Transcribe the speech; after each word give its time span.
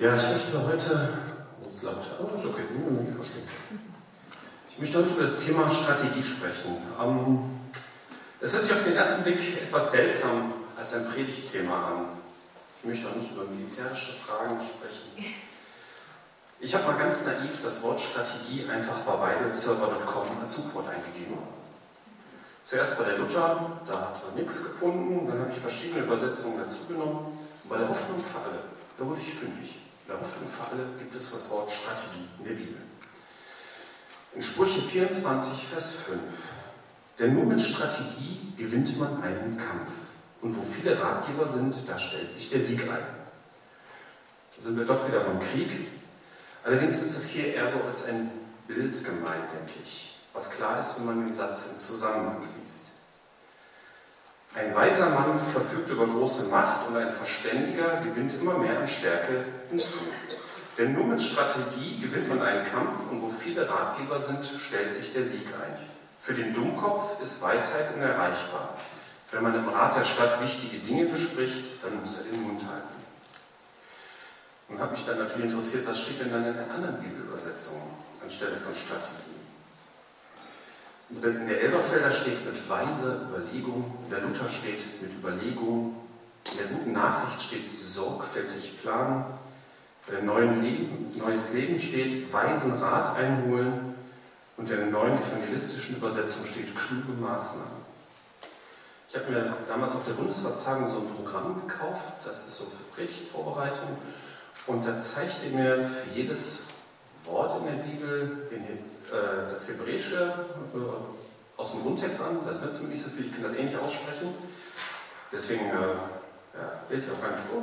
Ja, 0.00 0.14
ich 0.14 0.22
möchte 0.22 0.66
heute. 0.66 1.12
Es 1.60 1.82
laut. 1.82 1.96
Oh, 2.18 2.34
ist 2.34 2.46
okay, 2.46 2.62
ich 3.02 3.14
verstehe. 3.14 3.42
Ich 4.70 4.78
möchte 4.78 4.96
heute 4.96 5.10
über 5.10 5.20
das 5.20 5.44
Thema 5.44 5.68
Strategie 5.68 6.22
sprechen. 6.22 6.78
Ähm, 6.98 7.38
es 8.40 8.54
hört 8.54 8.62
sich 8.62 8.72
auf 8.72 8.82
den 8.82 8.96
ersten 8.96 9.24
Blick 9.24 9.62
etwas 9.62 9.92
seltsam 9.92 10.54
als 10.78 10.94
ein 10.94 11.06
Predigtthema 11.06 11.74
an. 11.74 12.04
Ich 12.78 12.88
möchte 12.88 13.10
auch 13.10 13.14
nicht 13.14 13.30
über 13.30 13.44
militärische 13.44 14.14
Fragen 14.14 14.58
sprechen. 14.62 15.34
Ich 16.60 16.74
habe 16.74 16.84
mal 16.86 16.96
ganz 16.96 17.26
naiv 17.26 17.62
das 17.62 17.82
Wort 17.82 18.00
Strategie 18.00 18.66
einfach 18.70 19.00
bei 19.00 19.34
bibleserver.com 19.34 20.40
als 20.40 20.54
Suchwort 20.54 20.88
eingegeben. 20.88 21.36
Zuerst 22.64 22.96
bei 22.96 23.04
der 23.04 23.18
Luther, 23.18 23.70
da 23.86 24.00
hat 24.00 24.26
man 24.26 24.34
nichts 24.36 24.64
gefunden, 24.64 25.28
dann 25.28 25.40
habe 25.40 25.50
ich 25.52 25.58
verschiedene 25.58 26.04
Übersetzungen 26.04 26.56
dazu 26.56 26.86
genommen. 26.86 27.38
Und 27.64 27.68
bei 27.68 27.76
der 27.76 27.90
Hoffnung 27.90 28.18
für 28.24 28.38
alle, 28.38 28.60
da 28.96 29.04
wurde 29.04 29.20
ich 29.20 29.34
fündig. 29.34 29.80
Hoffnung 30.18 30.48
für 30.50 30.72
alle 30.72 30.86
gibt 30.98 31.14
es 31.14 31.32
das 31.32 31.50
Wort 31.50 31.70
Strategie 31.70 32.28
in 32.38 32.44
der 32.44 32.54
Bibel. 32.54 32.80
In 34.34 34.42
Sprüche 34.42 34.80
24, 34.80 35.66
Vers 35.66 35.90
5. 36.06 36.18
Denn 37.18 37.34
nur 37.34 37.44
mit 37.44 37.60
Strategie 37.60 38.52
gewinnt 38.56 38.98
man 38.98 39.22
einen 39.22 39.56
Kampf. 39.56 39.90
Und 40.40 40.56
wo 40.56 40.62
viele 40.62 40.98
Ratgeber 41.00 41.46
sind, 41.46 41.74
da 41.86 41.98
stellt 41.98 42.30
sich 42.30 42.48
der 42.50 42.60
Sieg 42.60 42.82
ein. 42.82 43.06
Da 44.56 44.62
sind 44.62 44.78
wir 44.78 44.84
doch 44.84 45.06
wieder 45.06 45.20
beim 45.20 45.40
Krieg. 45.40 45.88
Allerdings 46.64 47.00
ist 47.02 47.16
es 47.16 47.28
hier 47.28 47.54
eher 47.54 47.68
so 47.68 47.78
als 47.86 48.06
ein 48.06 48.30
Bild 48.66 49.04
gemeint, 49.04 49.50
denke 49.52 49.80
ich. 49.82 50.18
Was 50.32 50.50
klar 50.50 50.78
ist, 50.78 50.98
wenn 50.98 51.06
man 51.06 51.24
den 51.26 51.32
Satz 51.32 51.72
im 51.72 51.80
Zusammenhang 51.80 52.46
liest. 52.60 52.89
Ein 54.54 54.74
weiser 54.74 55.10
Mann 55.10 55.38
verfügt 55.38 55.90
über 55.90 56.06
große 56.06 56.48
Macht 56.48 56.88
und 56.88 56.96
ein 56.96 57.12
Verständiger 57.12 58.00
gewinnt 58.02 58.34
immer 58.34 58.58
mehr 58.58 58.80
an 58.80 58.88
Stärke 58.88 59.44
hinzu. 59.70 60.00
Denn 60.76 60.94
nur 60.94 61.04
mit 61.04 61.20
Strategie 61.20 62.00
gewinnt 62.00 62.28
man 62.28 62.42
einen 62.42 62.66
Kampf 62.66 63.10
und 63.10 63.22
wo 63.22 63.28
viele 63.28 63.68
Ratgeber 63.68 64.18
sind, 64.18 64.44
stellt 64.44 64.92
sich 64.92 65.12
der 65.12 65.22
Sieg 65.22 65.46
ein. 65.46 65.76
Für 66.18 66.34
den 66.34 66.52
Dummkopf 66.52 67.20
ist 67.20 67.42
Weisheit 67.42 67.94
unerreichbar. 67.94 68.76
Wenn 69.30 69.44
man 69.44 69.54
im 69.54 69.68
Rat 69.68 69.96
der 69.96 70.04
Stadt 70.04 70.42
wichtige 70.42 70.78
Dinge 70.78 71.04
bespricht, 71.04 71.84
dann 71.84 72.00
muss 72.00 72.18
er 72.18 72.24
den 72.24 72.42
Mund 72.42 72.60
halten. 72.62 73.00
Und 74.68 74.80
habe 74.80 74.92
mich 74.92 75.06
dann 75.06 75.18
natürlich 75.18 75.44
interessiert, 75.44 75.86
was 75.86 76.00
steht 76.00 76.20
denn 76.20 76.32
dann 76.32 76.46
in 76.46 76.54
der 76.54 76.70
anderen 76.70 77.00
Bibelübersetzung 77.00 77.80
anstelle 78.22 78.56
von 78.56 78.74
Strategie? 78.74 79.39
In 81.10 81.20
der 81.20 81.60
Elberfelder 81.60 82.10
steht 82.10 82.46
mit 82.46 82.68
weiser 82.68 83.22
Überlegung, 83.28 83.84
in 84.04 84.10
der 84.10 84.20
Luther 84.20 84.48
steht 84.48 85.02
mit 85.02 85.12
Überlegung, 85.12 85.96
in 86.52 86.58
der 86.58 86.66
guten 86.68 86.92
Nachricht 86.92 87.42
steht 87.42 87.76
sorgfältig 87.76 88.80
planen, 88.80 89.24
in 90.06 90.14
der 90.14 90.22
neuen 90.22 90.62
Leben, 90.62 91.12
neues 91.18 91.52
Leben 91.52 91.78
steht 91.80 92.32
weisen 92.32 92.74
Rat 92.74 93.16
einholen 93.16 93.94
und 94.56 94.70
in 94.70 94.76
der 94.76 94.86
neuen 94.86 95.18
evangelistischen 95.18 95.96
Übersetzung 95.96 96.46
steht 96.46 96.74
kluge 96.76 97.12
Maßnahmen. 97.20 97.80
Ich 99.08 99.16
habe 99.16 99.32
mir 99.32 99.56
damals 99.66 99.96
auf 99.96 100.04
der 100.04 100.12
Bundesratstagung 100.12 100.88
so 100.88 100.98
ein 100.98 101.08
Programm 101.16 101.60
gekauft, 101.66 102.24
das 102.24 102.46
ist 102.46 102.56
so 102.58 102.64
für 102.66 102.84
Predigtvorbereitung. 102.94 103.88
Und 104.68 104.86
da 104.86 104.96
zeigte 104.98 105.48
mir 105.48 105.80
für 105.80 106.14
jedes 106.14 106.68
Wort 107.24 107.60
in 107.60 107.66
der 107.66 107.82
Bibel 107.82 108.46
den, 108.50 108.64
äh, 108.64 109.48
das 109.48 109.68
Hebräische 109.68 110.34
äh, 110.74 111.60
aus 111.60 111.72
dem 111.72 111.82
Grundtext 111.82 112.22
an. 112.22 112.40
Das 112.46 112.62
nützt 112.62 112.82
mir 112.82 112.88
nicht 112.88 113.02
so 113.02 113.10
viel, 113.10 113.26
ich 113.26 113.32
kann 113.32 113.42
das 113.42 113.54
eh 113.54 113.64
nicht 113.64 113.76
aussprechen. 113.76 114.34
Deswegen 115.32 115.66
äh, 115.66 115.72
ja, 115.72 116.82
lese 116.88 117.06
ich 117.06 117.12
auch 117.12 117.22
gar 117.22 117.30
nicht 117.30 117.44
vor. 117.46 117.62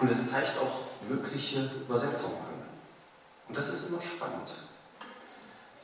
Und 0.00 0.10
es 0.10 0.30
zeigt 0.30 0.58
auch 0.58 1.08
mögliche 1.08 1.70
Übersetzungen 1.80 2.40
an. 2.40 2.54
Und 3.48 3.56
das 3.56 3.68
ist 3.68 3.90
immer 3.90 4.02
spannend. 4.02 4.50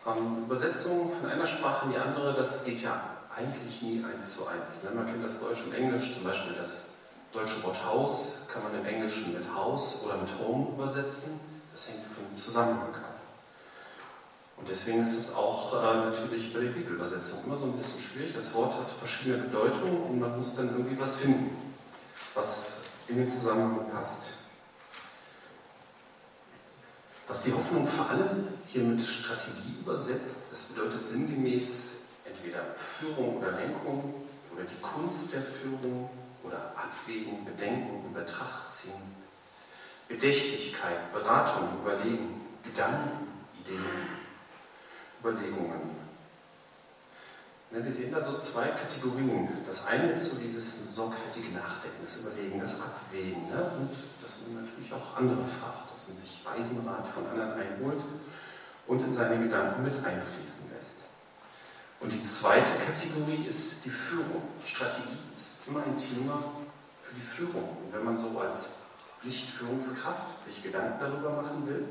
Ähm, 0.06 0.44
Übersetzungen 0.44 1.11
von 1.12 1.31
einer 1.31 1.47
Sprache 1.47 1.87
in 1.87 1.93
die 1.93 1.99
andere, 1.99 2.34
das 2.34 2.65
geht 2.65 2.83
ja 2.83 3.00
eigentlich 3.34 3.83
nie 3.83 4.05
eins 4.05 4.37
zu 4.37 4.47
eins. 4.49 4.84
Ne? 4.84 4.91
Man 4.94 5.06
kennt 5.06 5.25
das 5.25 5.41
Deutsch 5.41 5.62
und 5.65 5.72
Englisch, 5.72 6.12
zum 6.12 6.25
Beispiel 6.25 6.55
das 6.55 6.88
deutsche 7.33 7.62
Wort 7.62 7.84
Haus 7.87 8.43
kann 8.53 8.62
man 8.62 8.78
im 8.78 8.84
Englischen 8.84 9.33
mit 9.33 9.55
Haus 9.55 10.03
oder 10.05 10.19
mit 10.19 10.31
Home 10.38 10.75
übersetzen. 10.75 11.41
Das 11.72 11.88
hängt 11.88 12.05
vom 12.05 12.37
Zusammenhang 12.37 12.94
ab. 12.94 13.21
Und 14.59 14.69
deswegen 14.69 15.00
ist 15.00 15.16
es 15.16 15.34
auch 15.34 15.72
äh, 15.75 15.97
natürlich 16.05 16.53
bei 16.53 16.60
der 16.60 16.69
Bibelübersetzung 16.69 17.44
immer 17.47 17.56
so 17.56 17.66
ein 17.66 17.72
bisschen 17.72 18.00
schwierig. 18.00 18.33
Das 18.34 18.55
Wort 18.55 18.78
hat 18.78 18.91
verschiedene 18.91 19.44
Bedeutungen 19.44 20.03
und 20.03 20.21
man 20.21 20.37
muss 20.37 20.55
dann 20.55 20.69
irgendwie 20.69 21.00
was 21.00 21.16
finden, 21.16 21.56
was 22.34 22.82
in 23.09 23.16
den 23.16 23.28
Zusammenhang 23.28 23.91
passt. 23.91 24.34
Was 27.27 27.43
die 27.43 27.53
Hoffnung 27.53 27.87
für 27.87 28.05
alle 28.06 28.44
hier 28.66 28.82
mit 28.82 29.00
Strategie 29.00 29.78
übersetzt, 29.81 30.53
das 30.53 30.65
bedeutet 30.65 31.05
sinngemäß 31.05 32.03
entweder 32.25 32.75
Führung 32.75 33.38
oder 33.38 33.53
Lenkung 33.53 34.15
oder 34.55 34.65
die 34.65 34.81
Kunst 34.81 35.32
der 35.32 35.43
Führung 35.43 36.11
oder 36.44 36.75
Abwägen, 36.77 37.44
Bedenken, 37.44 38.06
in 38.06 38.12
Betracht 38.12 38.71
ziehen, 38.71 39.16
Bedächtigkeit, 40.12 41.11
Beratung, 41.12 41.69
Überlegen, 41.81 42.43
Gedanken, 42.62 43.28
Ideen, 43.61 43.81
Überlegungen. 45.21 46.03
Wir 47.71 47.91
sehen 47.91 48.12
da 48.12 48.23
so 48.23 48.37
zwei 48.37 48.67
Kategorien. 48.67 49.49
Das 49.67 49.87
eine 49.87 50.12
ist 50.12 50.31
so 50.31 50.37
dieses 50.37 50.95
sorgfältige 50.95 51.49
Nachdenken, 51.55 52.03
das 52.03 52.19
Überlegen, 52.19 52.61
das 52.61 52.83
Abwägen. 52.83 53.49
Ne? 53.49 53.73
Und 53.81 53.91
dass 54.21 54.37
man 54.47 54.62
natürlich 54.62 54.93
auch 54.93 55.17
andere 55.17 55.45
fragt, 55.47 55.91
dass 55.91 56.09
man 56.09 56.19
sich 56.19 56.44
weisen 56.44 56.87
Rat 56.87 57.06
von 57.06 57.27
anderen 57.29 57.53
einholt 57.53 58.05
und 58.87 59.00
in 59.00 59.12
seine 59.12 59.43
Gedanken 59.43 59.83
mit 59.83 59.94
einfließen 59.94 60.71
lässt. 60.75 61.05
Und 62.00 62.12
die 62.12 62.23
zweite 62.23 62.73
Kategorie 62.84 63.47
ist 63.47 63.87
die 63.87 63.91
Führung. 63.91 64.43
Strategie 64.65 65.17
ist 65.34 65.69
immer 65.69 65.83
ein 65.83 65.97
Thema 65.97 66.43
für 66.99 67.15
die 67.15 67.23
Führung. 67.23 67.79
Und 67.84 67.93
wenn 67.93 68.05
man 68.05 68.17
so 68.17 68.39
als 68.39 68.81
Lichtführungskraft 69.25 70.44
sich 70.44 70.62
Gedanken 70.62 70.99
darüber 71.00 71.31
machen 71.43 71.66
will, 71.66 71.87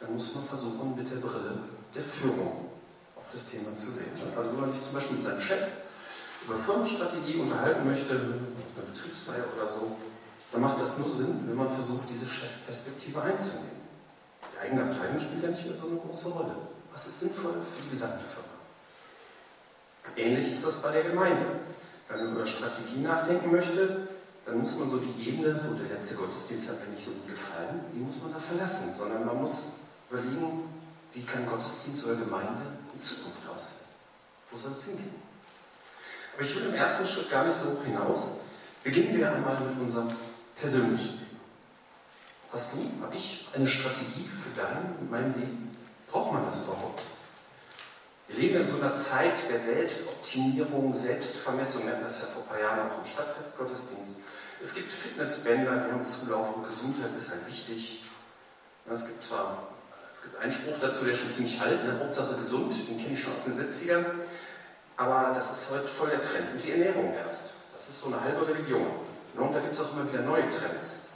dann 0.00 0.12
muss 0.12 0.34
man 0.34 0.44
versuchen, 0.44 0.96
mit 0.96 1.10
der 1.10 1.16
Brille 1.16 1.58
der 1.94 2.02
Führung 2.02 2.70
auf 3.16 3.24
das 3.32 3.46
Thema 3.46 3.74
zu 3.74 3.90
sehen. 3.90 4.12
Also 4.36 4.50
wenn 4.50 4.60
man 4.60 4.70
sich 4.70 4.82
zum 4.82 4.94
Beispiel 4.94 5.16
mit 5.16 5.24
seinem 5.24 5.40
Chef 5.40 5.66
über 6.44 6.56
Firmenstrategie 6.56 7.36
unterhalten 7.36 7.86
möchte, 7.86 8.14
auf 8.14 8.76
einer 8.76 8.86
Betriebsfeier 8.92 9.44
oder 9.56 9.66
so, 9.66 9.96
dann 10.50 10.60
macht 10.60 10.80
das 10.80 10.98
nur 10.98 11.08
Sinn, 11.08 11.44
wenn 11.46 11.56
man 11.56 11.70
versucht, 11.70 12.10
diese 12.10 12.26
Chefperspektive 12.26 13.22
einzunehmen. 13.22 13.82
Die 14.52 14.58
eigene 14.58 14.84
Abteilung 14.84 15.18
spielt 15.18 15.42
ja 15.42 15.50
nicht 15.50 15.64
mehr 15.64 15.74
so 15.74 15.88
eine 15.88 15.96
große 15.96 16.28
Rolle. 16.30 16.56
Was 16.90 17.06
ist 17.06 17.20
sinnvoll 17.20 17.52
für 17.52 17.82
die 17.82 17.90
gesamte 17.90 18.18
Firma? 18.18 18.48
Ähnlich 20.16 20.52
ist 20.52 20.66
das 20.66 20.82
bei 20.82 20.92
der 20.92 21.04
Gemeinde. 21.04 21.46
Wenn 22.08 22.24
man 22.24 22.34
über 22.34 22.46
Strategie 22.46 23.00
nachdenken 23.00 23.50
möchte, 23.50 24.08
dann 24.44 24.58
muss 24.58 24.76
man 24.76 24.88
so 24.88 24.98
die 24.98 25.28
Ebene, 25.28 25.56
so 25.56 25.74
der 25.74 25.94
letzte 25.94 26.16
Gottesdienst 26.16 26.68
hat 26.68 26.80
mir 26.80 26.94
nicht 26.94 27.04
so 27.04 27.12
gut 27.12 27.28
gefallen, 27.28 27.80
die 27.92 28.00
muss 28.00 28.20
man 28.22 28.32
da 28.32 28.38
verlassen, 28.38 28.92
sondern 28.96 29.24
man 29.24 29.40
muss 29.40 29.74
überlegen, 30.10 30.68
wie 31.12 31.22
kann 31.22 31.46
Gottesdienst 31.46 32.06
oder 32.06 32.16
Gemeinde 32.16 32.62
in 32.92 32.98
Zukunft 32.98 33.48
aussehen? 33.48 33.86
Wo 34.50 34.56
soll 34.56 34.72
es 34.72 34.84
hingehen? 34.84 35.14
Aber 36.34 36.44
ich 36.44 36.56
will 36.56 36.66
im 36.66 36.74
ersten 36.74 37.06
Schritt 37.06 37.30
gar 37.30 37.46
nicht 37.46 37.56
so 37.56 37.70
hoch 37.70 37.84
hinaus. 37.84 38.38
Beginnen 38.82 39.16
wir 39.16 39.32
einmal 39.32 39.60
mit 39.60 39.78
unserem 39.78 40.08
persönlichen 40.56 41.18
Leben. 41.18 41.38
Hast 42.50 42.74
du, 42.74 43.02
habe 43.02 43.14
ich 43.14 43.48
eine 43.54 43.66
Strategie 43.66 44.28
für 44.28 44.50
dein 44.60 44.96
und 45.00 45.10
mein 45.10 45.34
Leben? 45.38 45.76
Braucht 46.10 46.32
man 46.32 46.44
das 46.44 46.64
überhaupt? 46.64 47.02
Wir 48.28 48.38
leben 48.38 48.56
in 48.56 48.66
so 48.66 48.76
einer 48.76 48.92
Zeit 48.92 49.34
der 49.50 49.58
Selbstoptimierung, 49.58 50.94
Selbstvermessung, 50.94 51.84
wir 51.84 51.92
hatten 51.92 52.04
das 52.04 52.20
ja 52.20 52.26
vor 52.26 52.42
ein 52.42 52.48
paar 52.48 52.60
Jahren 52.60 52.90
auch 52.90 52.98
im 52.98 53.04
Stadtfestgottesdienst. 53.04 54.18
Es 54.62 54.76
gibt 54.76 54.92
Fitnessbänder, 54.92 55.72
die 55.72 55.92
haben 55.92 56.04
Zulauf 56.04 56.56
und 56.56 56.68
Gesundheit 56.68 57.10
ist 57.16 57.30
halt 57.30 57.48
wichtig. 57.48 58.04
Es 58.88 59.06
gibt 59.06 59.24
zwar 59.24 59.72
es 60.12 60.22
gibt 60.22 60.36
einen 60.36 60.52
Spruch 60.52 60.78
dazu, 60.78 61.04
der 61.04 61.14
schon 61.14 61.30
ziemlich 61.30 61.60
alt, 61.60 61.84
ne? 61.84 61.98
Hauptsache 61.98 62.36
gesund, 62.36 62.72
den 62.86 62.98
kenne 62.98 63.14
ich 63.14 63.22
schon 63.22 63.32
aus 63.32 63.44
den 63.44 63.54
70ern, 63.54 64.04
aber 64.98 65.32
das 65.34 65.50
ist 65.50 65.72
heute 65.72 65.88
voll 65.88 66.10
der 66.10 66.20
Trend. 66.20 66.52
Und 66.52 66.62
die 66.62 66.72
Ernährung 66.72 67.14
erst. 67.14 67.54
Das 67.72 67.88
ist 67.88 67.98
so 67.98 68.08
eine 68.12 68.22
halbe 68.22 68.46
Religion. 68.46 68.86
Und 69.34 69.54
da 69.54 69.60
gibt 69.60 69.72
es 69.72 69.80
auch 69.80 69.94
immer 69.94 70.12
wieder 70.12 70.22
neue 70.22 70.46
Trends. 70.50 71.08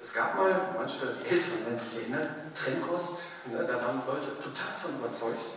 Es 0.00 0.14
gab 0.14 0.34
mal, 0.34 0.74
manche 0.76 1.14
die 1.22 1.28
Älteren 1.28 1.66
werden 1.66 1.76
sich 1.76 1.98
erinnern, 2.00 2.28
Trennkost, 2.54 3.24
ne? 3.52 3.64
da 3.64 3.74
waren 3.74 4.02
Leute 4.06 4.28
total 4.40 4.72
von 4.80 4.98
überzeugt. 4.98 5.50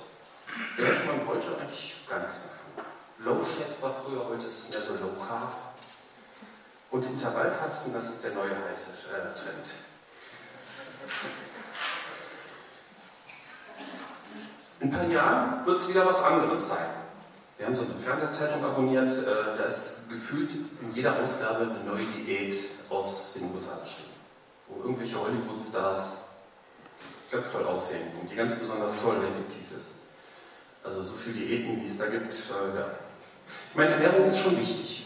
Da 0.77 0.83
hört 0.83 1.05
man 1.07 1.27
heute 1.27 1.57
eigentlich 1.59 1.95
gar 2.09 2.19
nichts 2.19 2.41
mehr 2.41 2.53
von. 2.53 3.25
Low 3.25 3.43
Fat 3.43 3.81
war 3.81 4.03
früher, 4.03 4.27
heute 4.27 4.45
ist 4.45 4.65
es 4.65 4.69
mehr 4.71 4.81
so 4.81 4.93
Low 4.93 5.15
Carb. 5.25 5.55
Und 6.91 7.05
Intervallfasten, 7.05 7.93
das 7.93 8.09
ist 8.09 8.23
der 8.23 8.31
neue 8.31 8.55
heiße 8.67 9.07
äh, 9.09 9.37
Trend. 9.37 9.73
In 14.79 14.87
ein 14.87 14.91
paar 14.91 15.07
Jahren 15.07 15.65
wird 15.65 15.77
es 15.77 15.87
wieder 15.87 16.05
was 16.05 16.23
anderes 16.23 16.69
sein. 16.69 16.89
Wir 17.57 17.67
haben 17.67 17.75
so 17.75 17.83
eine 17.83 17.93
Fernsehzeitung 17.93 18.63
abonniert, 18.63 19.09
äh, 19.09 19.57
da 19.57 19.65
ist 19.65 20.09
gefühlt 20.09 20.51
in 20.81 20.95
jeder 20.95 21.19
Ausgabe 21.19 21.65
eine 21.65 21.83
neue 21.83 22.05
Diät 22.05 22.55
aus 22.89 23.33
den 23.33 23.51
USA 23.53 23.77
geschrieben. 23.79 24.09
wo 24.67 24.83
irgendwelche 24.83 25.19
Hollywood-Stars 25.19 26.29
ganz 27.31 27.51
toll 27.51 27.65
aussehen 27.65 28.07
und 28.21 28.31
die 28.31 28.35
ganz 28.35 28.55
besonders 28.55 29.01
toll 29.01 29.17
und 29.17 29.25
effektiv 29.25 29.75
ist. 29.75 29.93
Also 30.83 31.01
so 31.01 31.13
viele 31.13 31.45
Diäten, 31.45 31.81
wie 31.81 31.85
es 31.85 31.97
da 31.97 32.05
gibt. 32.05 32.31
Äh, 32.31 32.77
ja. 32.77 32.85
Ich 33.71 33.75
meine, 33.75 33.91
Ernährung 33.91 34.25
ist 34.25 34.39
schon 34.39 34.57
wichtig. 34.57 34.98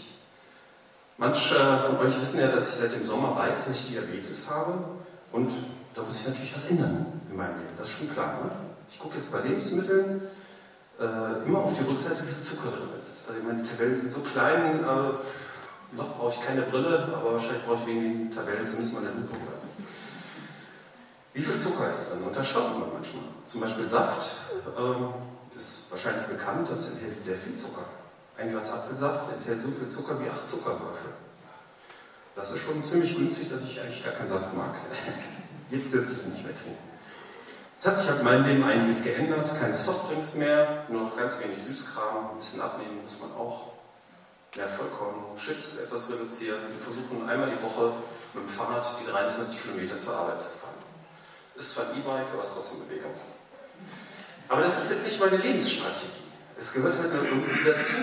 Manche 1.18 1.56
von 1.86 2.00
euch 2.00 2.20
wissen 2.20 2.40
ja, 2.40 2.48
dass 2.48 2.70
ich 2.70 2.76
seit 2.76 2.94
dem 2.94 3.06
Sommer 3.06 3.36
weiß, 3.36 3.66
dass 3.66 3.76
ich 3.76 3.88
Diabetes 3.90 4.50
habe 4.50 4.74
und 5.32 5.52
da 5.94 6.02
muss 6.02 6.22
ich 6.22 6.28
natürlich 6.28 6.56
was 6.56 6.66
ändern 6.66 7.06
in 7.30 7.38
meinem 7.38 7.60
Leben. 7.60 7.74
Das 7.78 7.88
ist 7.88 7.98
schon 7.98 8.12
klar. 8.12 8.40
Ne? 8.44 8.52
Ich 8.90 9.00
gucke 9.00 9.16
jetzt 9.16 9.32
bei 9.32 9.42
Lebensmitteln 9.42 10.22
äh, 11.00 11.46
immer 11.46 11.60
auf 11.60 11.74
die 11.78 11.84
Rückseite, 11.84 12.24
wie 12.24 12.34
viel 12.34 12.42
Zucker 12.42 12.72
drin 12.72 12.90
ist. 13.00 13.26
Also 13.28 13.42
meine 13.46 13.62
Tabellen 13.62 13.96
sind 13.96 14.12
so 14.12 14.22
klein, 14.22 14.80
äh, 14.80 15.96
noch 15.96 16.18
brauche 16.18 16.34
ich 16.34 16.46
keine 16.46 16.64
Brille, 16.64 17.08
aber 17.16 17.34
wahrscheinlich 17.34 17.64
brauche 17.66 17.82
ich 17.82 17.88
wegen 17.88 18.02
den 18.02 18.32
Tabellen 18.32 18.66
zumindest 18.66 18.94
mal 18.94 19.02
eine 19.02 19.10
Lupe 19.10 19.34
oder 19.34 19.58
so. 19.58 19.68
Wie 21.34 21.42
viel 21.42 21.56
Zucker 21.56 21.90
ist 21.90 22.12
drin? 22.12 22.24
Und 22.24 22.36
da 22.36 22.44
staunt 22.44 22.80
man 22.80 22.94
manchmal. 22.94 23.24
Zum 23.46 23.62
Beispiel 23.62 23.88
Saft, 23.88 24.32
äh, 24.78 25.56
ist 25.56 25.86
wahrscheinlich 25.90 26.26
bekannt, 26.26 26.70
das 26.70 26.92
enthält 26.92 27.22
sehr 27.22 27.36
viel 27.36 27.56
Zucker. 27.56 27.86
Ein 28.38 28.52
Glas 28.52 28.72
Apfelsaft 28.72 29.32
enthält 29.32 29.62
so 29.62 29.70
viel 29.70 29.88
Zucker 29.88 30.20
wie 30.20 30.30
acht 30.30 30.48
Zuckerwürfel. 30.48 31.14
Das 32.36 32.52
ist 32.52 32.64
schon 32.64 32.84
ziemlich 32.84 33.16
günstig, 33.16 33.50
dass 33.50 33.64
ich 33.64 33.80
eigentlich 33.80 34.04
gar 34.04 34.14
keinen 34.14 34.28
Saft 34.28 34.56
mag. 34.56 34.74
Jetzt 35.70 35.94
dürfte 35.94 36.14
ich 36.14 36.24
ihn 36.24 36.32
nicht 36.32 36.44
mehr 36.44 36.56
trinken. 36.56 36.78
Es 37.78 37.88
hat 37.88 37.98
sich 37.98 38.08
halt 38.08 38.20
in 38.20 38.26
meinem 38.26 38.46
Leben 38.46 38.64
einiges 38.64 39.04
geändert. 39.04 39.54
Keine 39.60 39.76
Softdrinks 39.76 40.36
mehr, 40.36 40.86
nur 40.90 41.02
noch 41.02 41.18
ganz 41.18 41.40
wenig 41.44 41.62
Süßkram. 41.62 42.32
Ein 42.32 42.38
bisschen 42.40 42.62
abnehmen 42.62 43.04
muss 43.04 43.20
man 43.20 43.32
auch. 43.34 43.74
Mehr 44.56 44.70
Vollkorn, 44.70 45.36
Chips 45.38 45.78
etwas 45.80 46.10
reduzieren. 46.12 46.60
Wir 46.72 46.80
versuchen 46.80 47.28
einmal 47.28 47.50
die 47.50 47.62
Woche 47.64 47.94
mit 48.34 48.44
dem 48.44 48.48
Fahrrad 48.48 48.86
die 49.02 49.12
23 49.12 49.62
Kilometer 49.62 49.98
zur 49.98 50.16
Arbeit 50.16 50.40
zu 50.40 50.50
fahren. 50.50 50.74
Ist 51.56 51.74
zwar 51.74 51.90
ein 51.90 52.00
E-Bike, 52.00 52.28
aber 52.32 52.42
ist 52.42 52.54
trotzdem 52.54 52.88
Bewegung. 52.88 53.14
Aber 54.48 54.62
das 54.62 54.82
ist 54.82 54.92
jetzt 54.92 55.06
nicht 55.06 55.20
meine 55.20 55.38
Lebensstrategie. 55.38 56.33
Es 56.64 56.72
gehört 56.72 56.98
halt 56.98 57.14
nur 57.14 57.26
irgendwie 57.26 57.62
dazu, 57.66 57.94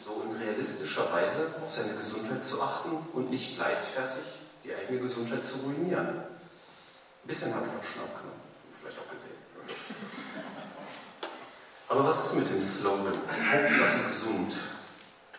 so 0.00 0.24
in 0.24 0.36
realistischer 0.36 1.12
Weise 1.12 1.46
auf 1.62 1.70
seine 1.70 1.94
Gesundheit 1.94 2.42
zu 2.42 2.60
achten 2.60 2.90
und 3.12 3.30
nicht 3.30 3.56
leichtfertig 3.56 4.24
die 4.64 4.74
eigene 4.74 4.98
Gesundheit 4.98 5.44
zu 5.44 5.58
ruinieren. 5.58 6.08
Ein 6.08 7.28
bisschen 7.28 7.54
habe 7.54 7.66
ich 7.66 7.72
auch 7.78 7.88
schon 7.88 8.02
abgenommen, 8.02 8.40
vielleicht 8.74 8.98
auch 8.98 9.14
gesehen. 9.14 9.36
Aber 11.88 12.04
was 12.04 12.26
ist 12.26 12.34
mit 12.34 12.50
dem 12.50 12.60
Slogan? 12.60 13.14
Hauptsache 13.52 14.02
gesund. 14.02 14.56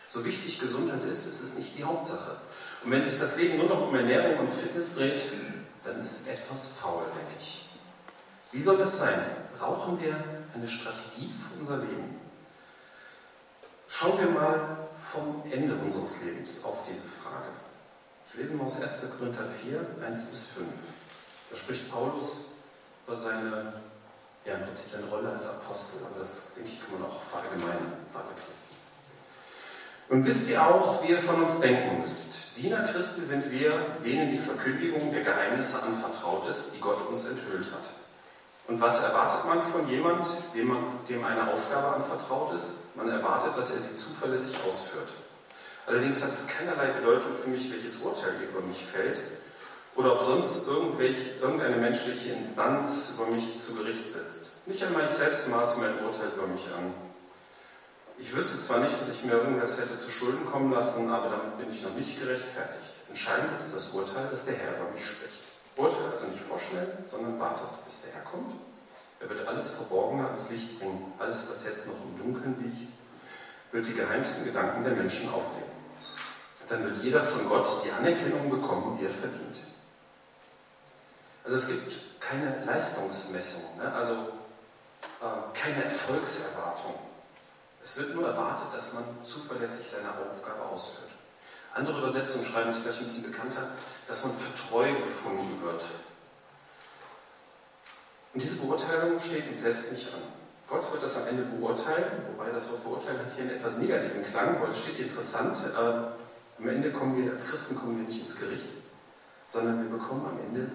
So 0.08 0.24
wichtig 0.24 0.58
Gesundheit 0.62 1.04
ist, 1.04 1.28
ist 1.28 1.44
es 1.44 1.58
nicht 1.58 1.78
die 1.78 1.84
Hauptsache. 1.84 2.38
Und 2.86 2.92
wenn 2.92 3.04
sich 3.04 3.20
das 3.20 3.36
Leben 3.36 3.58
nur 3.58 3.68
noch 3.68 3.90
um 3.90 3.96
Ernährung 3.96 4.40
und 4.40 4.48
Fitness 4.50 4.96
dreht, 4.96 5.22
dann 5.84 6.00
ist 6.00 6.30
etwas 6.30 6.70
faul, 6.80 7.04
denke 7.04 7.36
ich. 7.38 7.70
Wie 8.54 8.62
soll 8.62 8.78
das 8.78 8.98
sein? 8.98 9.26
Brauchen 9.60 10.02
wir 10.02 10.16
eine 10.56 10.70
Strategie 10.70 11.34
für 11.34 11.60
unser 11.60 11.76
Leben? 11.80 12.11
Schauen 13.94 14.18
wir 14.20 14.28
mal 14.28 14.78
vom 14.96 15.44
Ende 15.52 15.76
unseres 15.76 16.24
Lebens 16.24 16.64
auf 16.64 16.78
diese 16.88 17.02
Frage. 17.02 17.50
Ich 18.26 18.36
lese 18.36 18.56
mal 18.56 18.64
aus 18.64 18.82
1. 18.82 19.06
Korinther 19.18 19.44
4, 19.44 19.86
1 20.08 20.26
bis 20.28 20.44
5. 20.46 20.68
Da 21.50 21.58
spricht 21.58 21.92
Paulus 21.92 22.52
über 23.06 23.18
seine, 23.18 23.74
ja 24.46 24.54
im 24.54 24.64
Prinzip 24.64 24.92
seine 24.92 25.08
Rolle 25.08 25.32
als 25.32 25.50
Apostel, 25.50 26.06
aber 26.06 26.20
das, 26.20 26.54
denke 26.56 26.70
ich, 26.70 26.80
kann 26.80 27.00
man 27.00 27.10
auch 27.10 27.22
verallgemeinern 27.22 27.92
für 28.10 28.20
alle 28.20 28.34
Christen. 28.46 28.76
Und 30.08 30.26
wisst 30.26 30.50
ihr 30.50 30.66
auch, 30.66 31.04
wie 31.04 31.10
ihr 31.10 31.20
von 31.20 31.44
uns 31.44 31.60
denken 31.60 32.02
müsst. 32.02 32.58
Diener 32.58 32.84
Christi 32.84 33.22
sind 33.22 33.52
wir, 33.52 33.74
denen 34.06 34.32
die 34.32 34.38
Verkündigung 34.38 35.12
der 35.12 35.24
Geheimnisse 35.24 35.84
anvertraut 35.84 36.50
ist, 36.50 36.76
die 36.76 36.80
Gott 36.80 37.06
uns 37.10 37.26
enthüllt 37.26 37.70
hat. 37.74 38.01
Und 38.72 38.80
was 38.80 39.04
erwartet 39.04 39.46
man 39.46 39.62
von 39.62 39.86
jemand, 39.90 40.26
dem, 40.56 41.26
eine 41.26 41.52
Aufgabe 41.52 41.94
anvertraut 41.94 42.56
ist? 42.56 42.96
Man 42.96 43.10
erwartet, 43.10 43.58
dass 43.58 43.72
er 43.72 43.80
sie 43.82 43.98
zuverlässig 43.98 44.60
ausführt. 44.66 45.10
Allerdings 45.88 46.24
hat 46.24 46.32
es 46.32 46.48
keinerlei 46.48 46.94
Bedeutung 46.94 47.34
für 47.34 47.50
mich, 47.50 47.70
welches 47.70 47.98
Urteil 47.98 48.32
über 48.50 48.62
mich 48.62 48.86
fällt 48.86 49.20
oder 49.98 50.14
ob 50.14 50.22
sonst 50.22 50.70
irgendeine 50.70 51.76
menschliche 51.76 52.32
Instanz 52.32 53.16
über 53.18 53.28
mich 53.36 53.60
zu 53.60 53.76
Gericht 53.76 54.08
setzt. 54.08 54.66
Nicht 54.68 54.82
einmal 54.86 55.06
ich 55.06 55.12
selbst 55.12 55.50
maße 55.50 55.82
mein 55.82 56.06
Urteil 56.06 56.30
über 56.34 56.48
mich 56.48 56.66
an. 56.68 56.94
Ich 58.20 58.34
wüsste 58.34 58.58
zwar 58.62 58.80
nicht, 58.80 58.98
dass 59.02 59.10
ich 59.10 59.26
mir 59.26 59.34
irgendwas 59.34 59.82
hätte 59.82 59.98
zu 59.98 60.10
Schulden 60.10 60.50
kommen 60.50 60.72
lassen, 60.72 61.10
aber 61.10 61.30
damit 61.30 61.58
bin 61.58 61.70
ich 61.70 61.84
noch 61.84 61.96
nicht 61.96 62.22
gerechtfertigt. 62.22 62.94
Entscheidend 63.10 63.54
ist 63.54 63.76
das 63.76 63.90
Urteil, 63.90 64.30
das 64.32 64.46
der 64.46 64.56
Herr 64.56 64.78
über 64.78 64.90
mich 64.92 65.06
spricht. 65.06 65.51
Urteil 65.76 66.12
also 66.12 66.26
nicht 66.26 66.42
vorschnell, 66.42 66.98
sondern 67.04 67.40
wartet, 67.40 67.68
bis 67.86 68.02
der 68.04 68.14
Herr 68.14 68.24
kommt. 68.24 68.52
Er 69.20 69.30
wird 69.30 69.48
alles 69.48 69.76
Verborgene 69.76 70.26
ans 70.26 70.50
Licht 70.50 70.80
bringen. 70.80 71.14
Alles, 71.20 71.50
was 71.50 71.64
jetzt 71.64 71.88
noch 71.88 71.96
im 72.04 72.18
Dunkeln 72.18 72.56
liegt, 72.62 72.92
wird 73.72 73.88
die 73.88 73.94
geheimsten 73.94 74.46
Gedanken 74.46 74.84
der 74.84 74.94
Menschen 74.94 75.30
aufdecken. 75.30 75.72
Dann 76.68 76.86
wird 76.86 77.04
jeder 77.04 77.22
von 77.22 77.48
Gott 77.50 77.68
die 77.84 77.92
Anerkennung 77.92 78.50
bekommen, 78.50 78.98
die 78.98 79.06
er 79.06 79.12
verdient. 79.12 79.58
Also 81.44 81.58
es 81.58 81.68
gibt 81.68 82.22
keine 82.22 82.64
Leistungsmessung, 82.66 83.78
ne? 83.78 83.94
also 83.94 84.14
äh, 84.14 85.54
keine 85.54 85.84
Erfolgserwartung. 85.84 86.96
Es 87.84 87.98
wird 87.98 88.16
nur 88.16 88.28
erwartet, 88.28 88.68
dass 88.74 88.94
man 88.94 89.04
zuverlässig 89.22 89.86
seine 89.90 90.10
Aufgabe 90.10 90.62
ausführt. 90.62 91.11
Andere 91.74 92.00
Übersetzungen 92.00 92.46
schreiben 92.46 92.70
es 92.70 92.80
vielleicht 92.80 93.00
ein 93.00 93.06
bisschen 93.06 93.32
bekannter, 93.32 93.72
dass 94.08 94.26
man 94.26 94.34
für 94.34 94.70
treu 94.70 94.94
gefunden 95.00 95.62
wird. 95.64 95.86
Und 98.34 98.42
diese 98.42 98.66
Beurteilung 98.66 99.20
steht 99.20 99.48
uns 99.48 99.62
selbst 99.62 99.92
nicht 99.94 100.14
an. 100.14 100.22
Gott 100.68 100.90
wird 100.92 101.04
das 101.04 101.22
am 101.22 101.28
Ende 101.30 101.44
beurteilen, 101.44 102.24
wobei 102.32 102.50
das 102.50 102.70
Wort 102.72 102.84
beurteilen 102.84 103.20
hat 103.20 103.34
hier 103.34 103.44
einen 103.44 103.56
etwas 103.56 103.78
negativen 103.78 104.24
Klang, 104.24 104.62
weil 104.62 104.72
es 104.72 104.80
steht 104.80 104.96
hier 104.96 105.06
interessant, 105.06 105.58
äh, 105.66 106.62
am 106.62 106.70
Ende 106.70 106.92
kommen 106.92 107.22
wir, 107.22 107.32
als 107.32 107.48
Christen 107.48 107.76
kommen 107.76 107.98
wir 107.98 108.06
nicht 108.06 108.22
ins 108.22 108.40
Gericht, 108.40 108.70
sondern 109.46 109.84
wir 109.84 109.98
bekommen 109.98 110.26
am 110.26 110.40
Ende 110.40 110.72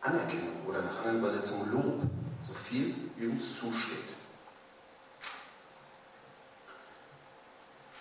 Anerkennung 0.00 0.66
oder 0.66 0.82
nach 0.82 0.98
anderen 0.98 1.18
Übersetzungen 1.18 1.72
Lob, 1.72 2.02
so 2.40 2.54
viel 2.54 2.94
wie 3.16 3.26
uns 3.26 3.60
zusteht. 3.60 4.14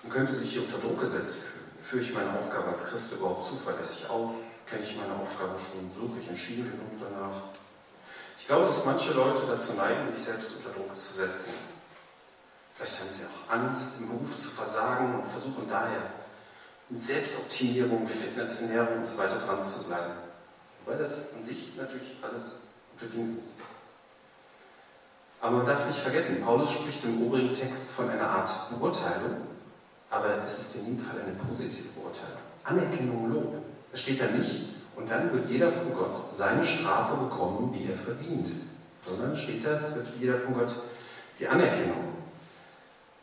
Man 0.04 0.12
könnte 0.12 0.34
sich 0.34 0.52
hier 0.52 0.62
unter 0.62 0.78
Druck 0.78 1.00
gesetzt 1.00 1.36
fühlen. 1.36 1.65
Führe 1.86 2.02
ich 2.02 2.14
meine 2.16 2.36
Aufgabe 2.36 2.70
als 2.70 2.86
Christ 2.86 3.14
überhaupt 3.14 3.46
zuverlässig 3.46 4.10
aus? 4.10 4.32
Kenne 4.66 4.82
ich 4.82 4.96
meine 4.98 5.14
Aufgabe 5.22 5.54
schon? 5.60 5.92
Suche 5.92 6.18
ich 6.20 6.28
entschieden 6.28 6.72
genug 6.72 7.00
danach? 7.00 7.36
Ich 8.40 8.48
glaube, 8.48 8.66
dass 8.66 8.86
manche 8.86 9.12
Leute 9.14 9.44
dazu 9.48 9.74
neigen, 9.74 10.08
sich 10.08 10.18
selbst 10.18 10.56
unter 10.56 10.70
Druck 10.70 10.96
zu 10.96 11.14
setzen. 11.14 11.54
Vielleicht 12.74 13.00
haben 13.00 13.10
sie 13.12 13.22
auch 13.26 13.54
Angst, 13.54 14.02
im 14.02 14.10
Beruf 14.10 14.36
zu 14.36 14.50
versagen 14.50 15.14
und 15.14 15.26
versuchen 15.26 15.68
daher 15.70 16.02
mit 16.90 17.04
Selbstoptimierung, 17.04 18.08
Fitness, 18.08 18.62
Ernährung 18.62 18.98
und 18.98 19.06
so 19.06 19.20
weiter 19.20 19.38
dran 19.38 19.62
zu 19.62 19.84
bleiben. 19.84 20.14
Wobei 20.84 20.98
das 20.98 21.36
an 21.36 21.44
sich 21.44 21.76
natürlich 21.78 22.18
alles 22.24 22.62
gute 22.94 23.12
Dinge 23.12 23.32
sind. 23.32 23.50
Aber 25.40 25.58
man 25.58 25.68
darf 25.68 25.86
nicht 25.86 26.00
vergessen, 26.00 26.44
Paulus 26.44 26.72
spricht 26.72 27.04
im 27.04 27.22
oberen 27.28 27.54
Text 27.54 27.92
von 27.92 28.10
einer 28.10 28.28
Art 28.28 28.50
Beurteilung, 28.72 29.46
aber 30.10 30.44
es 30.44 30.60
ist 30.60 30.76
in 30.78 30.86
jedem 30.86 31.00
Fall 31.00 31.22
eine 31.22 31.34
positive 31.34 31.90
Beurteilung. 31.90 32.40
Anerkennung, 32.64 33.32
Lob. 33.32 33.56
Es 33.92 34.02
steht 34.02 34.22
da 34.22 34.28
nicht, 34.28 34.66
und 34.96 35.10
dann 35.10 35.32
wird 35.34 35.50
jeder 35.50 35.70
von 35.70 35.94
Gott 35.94 36.32
seine 36.32 36.66
Strafe 36.66 37.18
bekommen, 37.18 37.74
die 37.74 37.92
er 37.92 37.98
verdient. 37.98 38.50
Sondern 38.96 39.36
steht 39.36 39.66
da, 39.66 39.72
es 39.72 39.94
wird 39.96 40.08
jeder 40.20 40.38
von 40.38 40.54
Gott 40.54 40.74
die 41.38 41.48
Anerkennung 41.48 42.16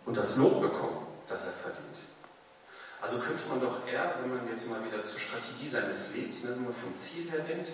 und 0.04 0.16
das 0.16 0.36
Lob 0.36 0.60
bekommen, 0.60 0.98
das 1.28 1.46
er 1.46 1.52
verdient. 1.52 1.96
Also 3.00 3.18
könnte 3.18 3.48
man 3.48 3.60
doch 3.60 3.86
eher, 3.86 4.14
wenn 4.20 4.36
man 4.36 4.46
jetzt 4.48 4.70
mal 4.70 4.84
wieder 4.84 5.02
zur 5.02 5.18
Strategie 5.18 5.66
seines 5.66 6.14
Lebens, 6.14 6.44
ne, 6.44 6.50
wenn 6.56 6.64
man 6.64 6.74
vom 6.74 6.96
Ziel 6.96 7.30
her 7.30 7.40
denkt, 7.40 7.72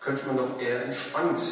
könnte 0.00 0.26
man 0.26 0.38
doch 0.38 0.58
eher 0.58 0.84
entspannt 0.84 1.42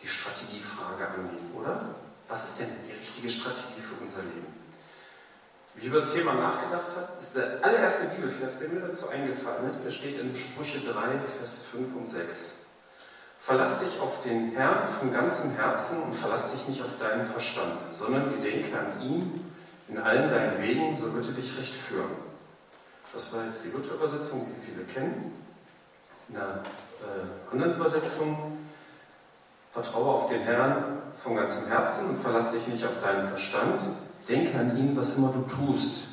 die 0.00 0.06
Strategiefrage 0.06 1.08
angehen, 1.08 1.50
oder? 1.54 1.96
Was 2.28 2.44
ist 2.44 2.60
denn 2.60 2.68
die 2.86 2.92
richtige 2.92 3.28
Strategie 3.28 3.80
für 3.80 4.00
unser 4.00 4.22
Leben? 4.22 4.57
Wie 5.78 5.82
ich 5.82 5.88
über 5.90 5.98
das 5.98 6.12
Thema 6.12 6.34
nachgedacht 6.34 6.88
habe, 6.96 7.08
ist 7.20 7.36
der 7.36 7.60
allererste 7.62 8.08
Bibelvers, 8.08 8.58
der 8.58 8.70
mir 8.70 8.80
dazu 8.80 9.10
eingefallen 9.10 9.64
ist, 9.64 9.84
der 9.84 9.92
steht 9.92 10.18
in 10.18 10.34
Sprüche 10.34 10.80
3, 10.80 11.20
Vers 11.38 11.66
5 11.70 11.94
und 11.94 12.08
6. 12.08 12.66
Verlass 13.38 13.78
dich 13.78 14.00
auf 14.00 14.24
den 14.24 14.50
Herrn 14.56 14.88
von 14.88 15.12
ganzem 15.12 15.52
Herzen 15.52 16.02
und 16.02 16.16
verlass 16.16 16.50
dich 16.50 16.66
nicht 16.66 16.82
auf 16.82 16.98
deinen 16.98 17.24
Verstand, 17.24 17.78
sondern 17.88 18.28
gedenke 18.28 18.76
an 18.76 19.00
ihn 19.00 19.52
in 19.86 19.98
allen 19.98 20.28
deinen 20.28 20.60
Wegen, 20.60 20.96
so 20.96 21.14
wird 21.14 21.28
er 21.28 21.34
dich 21.34 21.56
recht 21.56 21.76
führen. 21.76 22.10
Das 23.12 23.32
war 23.32 23.44
jetzt 23.44 23.64
die 23.64 23.70
Luther-Übersetzung, 23.70 24.48
die 24.48 24.60
viele 24.60 24.82
kennen. 24.82 25.32
In 26.28 26.38
einer 26.38 26.64
äh, 27.04 27.52
anderen 27.52 27.76
Übersetzung, 27.76 28.58
vertraue 29.70 30.12
auf 30.12 30.26
den 30.28 30.40
Herrn 30.40 31.02
von 31.14 31.36
ganzem 31.36 31.68
Herzen 31.68 32.10
und 32.10 32.20
verlass 32.20 32.50
dich 32.50 32.66
nicht 32.66 32.84
auf 32.84 33.00
deinen 33.00 33.28
Verstand, 33.28 33.80
Denke 34.28 34.58
an 34.58 34.76
ihn, 34.76 34.96
was 34.96 35.16
immer 35.16 35.32
du 35.32 35.42
tust, 35.42 36.08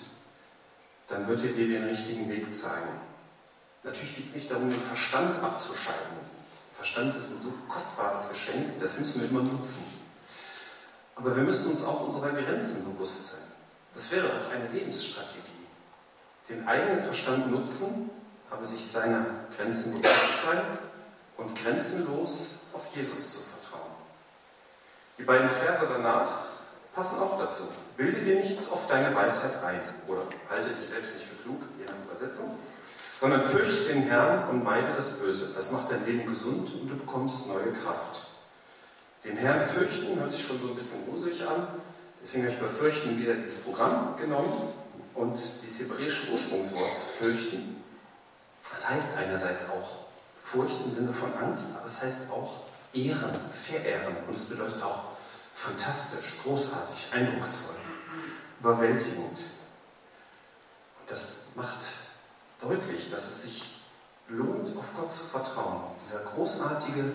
dann 1.07 1.27
wird 1.27 1.43
er 1.43 1.51
dir 1.51 1.67
den 1.67 1.83
richtigen 1.83 2.29
Weg 2.29 2.51
zeigen. 2.51 2.99
Natürlich 3.83 4.15
geht 4.15 4.25
es 4.25 4.35
nicht 4.35 4.49
darum, 4.49 4.69
den 4.69 4.81
Verstand 4.81 5.43
abzuschalten. 5.43 6.17
Verstand 6.71 7.15
ist 7.15 7.31
ein 7.31 7.41
so 7.41 7.53
kostbares 7.67 8.29
Geschenk, 8.29 8.79
das 8.79 8.97
müssen 8.97 9.21
wir 9.21 9.29
immer 9.29 9.43
nutzen. 9.43 9.99
Aber 11.15 11.35
wir 11.35 11.43
müssen 11.43 11.71
uns 11.71 11.83
auch 11.83 12.01
unserer 12.01 12.31
Grenzen 12.31 12.91
bewusst 12.91 13.27
sein. 13.27 13.41
Das 13.93 14.11
wäre 14.11 14.27
doch 14.27 14.51
eine 14.51 14.67
Lebensstrategie. 14.69 15.41
Den 16.49 16.67
eigenen 16.67 16.99
Verstand 16.99 17.51
nutzen, 17.51 18.09
aber 18.49 18.65
sich 18.65 18.85
seiner 18.85 19.25
Grenzen 19.55 20.01
bewusst 20.01 20.43
sein 20.45 20.61
und 21.37 21.55
grenzenlos 21.55 22.55
auf 22.73 22.95
Jesus 22.95 23.33
zu 23.33 23.39
vertrauen. 23.41 23.91
Die 25.17 25.23
beiden 25.23 25.49
Verse 25.49 25.87
danach 25.89 26.45
passen 26.93 27.19
auch 27.19 27.39
dazu. 27.39 27.63
Bilde 27.97 28.21
dir 28.21 28.35
nichts 28.35 28.71
auf 28.71 28.87
deine 28.87 29.15
Weisheit 29.15 29.63
ein 29.63 29.79
oder 30.07 30.23
halte 30.49 30.69
dich 30.69 30.87
selbst 30.87 31.15
nicht 31.15 31.27
für 31.27 31.35
klug, 31.43 31.61
je 31.77 31.85
nach 31.85 31.93
Übersetzung, 32.05 32.57
sondern 33.15 33.41
fürchte 33.41 33.93
den 33.93 34.03
Herrn 34.03 34.49
und 34.49 34.63
meide 34.63 34.91
das 34.95 35.19
Böse. 35.19 35.51
Das 35.55 35.71
macht 35.71 35.91
dein 35.91 36.05
Leben 36.05 36.25
gesund 36.25 36.71
und 36.73 36.89
du 36.89 36.97
bekommst 36.97 37.47
neue 37.47 37.71
Kraft. 37.73 38.27
Den 39.23 39.37
Herrn 39.37 39.67
fürchten 39.67 40.19
hört 40.19 40.31
sich 40.31 40.45
schon 40.45 40.59
so 40.59 40.67
ein 40.67 40.75
bisschen 40.75 41.09
gruselig 41.09 41.41
an. 41.47 41.67
Deswegen 42.21 42.43
habe 42.43 42.53
ich 42.53 42.59
bei 42.59 42.67
Fürchten 42.67 43.17
wieder 43.17 43.35
dieses 43.35 43.61
Programm 43.61 44.17
genommen 44.17 44.73
und 45.13 45.39
dieses 45.63 45.87
hebräische 45.87 46.31
Ursprungswort 46.31 46.95
fürchten. 46.95 47.83
Das 48.61 48.89
heißt 48.89 49.17
einerseits 49.17 49.69
auch 49.69 50.05
Furcht 50.39 50.77
im 50.85 50.91
Sinne 50.91 51.13
von 51.13 51.33
Angst, 51.33 51.77
aber 51.77 51.87
es 51.87 52.01
heißt 52.01 52.31
auch 52.31 52.65
ehren, 52.93 53.35
verehren. 53.51 54.15
Und 54.27 54.35
es 54.35 54.45
bedeutet 54.45 54.81
auch 54.83 55.05
fantastisch, 55.53 56.39
großartig, 56.43 57.07
eindrucksvoll, 57.13 57.74
überwältigend. 58.65 59.43
Und 60.99 61.11
das 61.11 61.49
macht 61.53 61.91
deutlich, 62.59 63.11
dass 63.11 63.27
es 63.27 63.43
sich 63.43 63.75
lohnt, 64.27 64.75
auf 64.75 64.85
Gott 64.97 65.11
zu 65.11 65.25
vertrauen. 65.25 65.81
Dieser 66.03 66.19
großartige, 66.19 67.11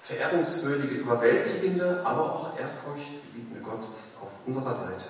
verehrungswürdige, 0.00 0.94
überwältigende, 0.94 2.02
aber 2.04 2.34
auch 2.34 2.58
ehrfurchtgebietende 2.58 3.60
Gott 3.60 3.92
ist 3.92 4.22
auf 4.22 4.30
unserer 4.46 4.74
Seite. 4.74 5.08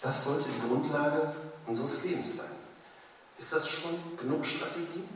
Das 0.00 0.24
sollte 0.24 0.48
die 0.48 0.68
Grundlage 0.68 1.36
unseres 1.64 2.02
Lebens 2.04 2.38
sein. 2.38 2.50
Ist 3.38 3.52
das 3.52 3.68
schon 3.68 4.16
genug 4.18 4.44
Strategie? 4.44 5.08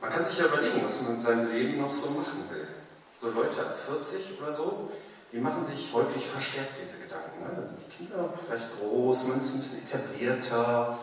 Man 0.00 0.10
kann 0.10 0.24
sich 0.24 0.38
ja 0.38 0.46
überlegen, 0.46 0.82
was 0.82 1.02
man 1.02 1.14
in 1.14 1.20
seinem 1.20 1.52
Leben 1.52 1.80
noch 1.80 1.92
so 1.92 2.10
machen 2.10 2.50
will. 2.50 2.66
So 3.14 3.30
Leute 3.30 3.60
ab 3.60 3.76
40 3.76 4.40
oder 4.40 4.52
so, 4.52 4.90
die 5.32 5.38
machen 5.38 5.64
sich 5.64 5.90
häufig 5.92 6.24
verstärkt 6.26 6.78
diese 6.80 7.04
Gedanken. 7.04 7.42
Ne? 7.42 7.66
Sind 7.66 7.78
die 7.80 7.96
Kinder 7.96 8.28
vielleicht 8.34 8.68
groß, 8.78 9.28
man 9.28 9.38
ist 9.38 9.54
ein 9.54 9.58
bisschen 9.58 9.84
etablierter, 9.86 10.98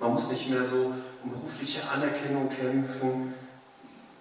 man 0.00 0.12
muss 0.12 0.30
nicht 0.30 0.50
mehr 0.50 0.64
so 0.64 0.92
um 1.22 1.30
berufliche 1.30 1.88
Anerkennung 1.88 2.48
kämpfen. 2.48 3.34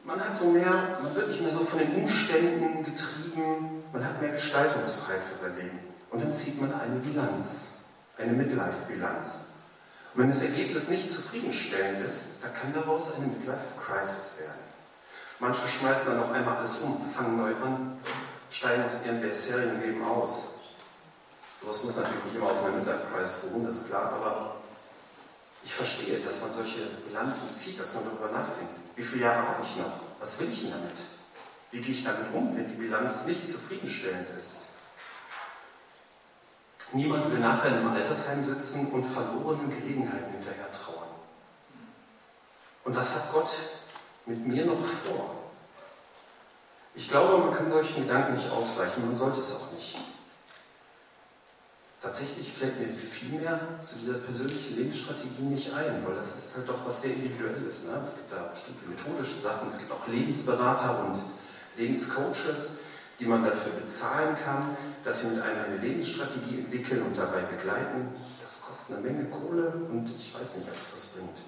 Man 0.04 0.20
hat 0.20 0.36
so 0.36 0.52
mehr, 0.52 1.00
man 1.02 1.14
wird 1.16 1.28
nicht 1.28 1.42
mehr 1.42 1.52
so 1.52 1.64
von 1.64 1.80
den 1.80 1.96
Umständen 1.96 2.84
getrieben, 2.84 3.84
man 3.92 4.06
hat 4.06 4.22
mehr 4.22 4.32
Gestaltungsfreiheit 4.32 5.22
für 5.24 5.38
sein 5.38 5.56
Leben. 5.58 5.80
Und 6.12 6.24
dann 6.24 6.32
zieht 6.32 6.62
man 6.62 6.74
eine 6.74 6.96
Bilanz, 6.96 7.80
eine 8.18 8.34
Midlife-Bilanz. 8.34 9.48
Und 10.14 10.22
wenn 10.22 10.30
das 10.30 10.42
Ergebnis 10.44 10.90
nicht 10.90 11.12
zufriedenstellend 11.12 12.06
ist, 12.06 12.44
dann 12.44 12.54
kann 12.54 12.74
daraus 12.74 13.16
eine 13.16 13.28
Midlife-Crisis 13.28 14.40
werden. 14.40 14.68
Manche 15.40 15.68
schmeißen 15.68 16.08
dann 16.08 16.18
noch 16.18 16.32
einmal 16.32 16.58
alles 16.58 16.80
um, 16.80 17.00
fangen 17.10 17.38
neu 17.38 17.52
an, 17.64 18.00
steigen 18.50 18.84
aus 18.84 19.06
ihrem 19.06 19.22
bisherigen 19.22 19.82
Leben 19.82 20.04
aus. 20.04 20.60
Sowas 21.60 21.84
muss 21.84 21.96
natürlich 21.96 22.24
nicht 22.26 22.36
immer 22.36 22.52
auf 22.52 22.64
einer 22.64 22.78
Midlife-Crisis 22.78 23.42
beruhen, 23.42 23.66
das 23.66 23.78
ist 23.78 23.90
klar, 23.90 24.14
aber 24.14 24.56
ich 25.64 25.74
verstehe, 25.74 26.20
dass 26.20 26.42
man 26.42 26.52
solche 26.52 26.86
Bilanzen 27.08 27.56
zieht, 27.56 27.80
dass 27.80 27.94
man 27.94 28.06
darüber 28.06 28.32
nachdenkt. 28.32 28.72
Wie 28.96 29.04
viele 29.04 29.26
Jahre 29.26 29.48
habe 29.48 29.64
ich 29.64 29.76
noch? 29.78 30.00
Was 30.20 30.40
will 30.40 30.50
ich 30.52 30.62
denn 30.62 30.72
damit? 30.72 31.02
Wie 31.72 31.82
gehe 31.82 31.94
ich 31.94 32.04
damit 32.04 32.34
um, 32.34 32.56
wenn 32.56 32.70
die 32.70 32.76
Bilanz 32.76 33.26
nicht 33.26 33.48
zufriedenstellend 33.48 34.30
ist? 34.36 34.68
Niemand 36.94 37.30
will 37.30 37.40
nachher 37.40 37.68
in 37.68 37.74
einem 37.76 37.90
Altersheim 37.90 38.44
sitzen 38.44 38.92
und 38.92 39.04
verlorenen 39.04 39.70
Gelegenheiten 39.70 40.32
hinterher 40.32 40.72
trauern. 40.72 41.10
Und 42.86 42.96
was 42.96 43.16
hat 43.16 43.34
Gott 43.34 43.50
mit 44.26 44.48
mir 44.48 44.66
noch 44.66 44.86
vor? 44.86 45.47
Ich 46.98 47.10
glaube, 47.10 47.38
man 47.38 47.54
kann 47.54 47.70
solchen 47.70 48.08
Gedanken 48.08 48.34
nicht 48.34 48.50
ausweichen, 48.50 49.06
man 49.06 49.16
sollte 49.16 49.40
es 49.40 49.56
auch 49.56 49.72
nicht. 49.72 50.00
Tatsächlich 52.02 52.52
fällt 52.52 52.80
mir 52.80 52.90
viel 52.90 53.38
mehr 53.38 53.60
zu 53.80 53.98
dieser 53.98 54.16
persönlichen 54.16 54.78
Lebensstrategie 54.78 55.44
nicht 55.44 55.72
ein, 55.74 56.04
weil 56.04 56.16
das 56.16 56.36
ist 56.36 56.58
halt 56.58 56.70
doch 56.70 56.84
was 56.88 57.04
sehr 57.04 57.14
Individuelles. 57.14 57.86
Ne? 57.86 58.02
Es 58.04 58.16
gibt 58.16 58.32
da 58.32 58.48
bestimmte 58.48 58.88
methodische 58.88 59.40
Sachen, 59.40 59.68
es 59.68 59.78
gibt 59.78 59.92
auch 59.92 60.08
Lebensberater 60.08 61.06
und 61.06 61.22
Lebenscoaches, 61.78 62.80
die 63.20 63.28
man 63.28 63.44
dafür 63.44 63.74
bezahlen 63.74 64.36
kann, 64.36 64.76
dass 65.04 65.22
sie 65.22 65.36
mit 65.36 65.44
einem 65.44 65.66
eine 65.66 65.78
Lebensstrategie 65.78 66.62
entwickeln 66.62 67.04
und 67.04 67.16
dabei 67.16 67.42
begleiten. 67.42 68.08
Das 68.44 68.62
kostet 68.64 68.98
eine 68.98 69.08
Menge 69.08 69.26
Kohle 69.26 69.72
und 69.92 70.10
ich 70.18 70.34
weiß 70.34 70.58
nicht, 70.58 70.70
ob 70.70 70.76
es 70.76 70.94
was 70.94 71.06
bringt. 71.14 71.44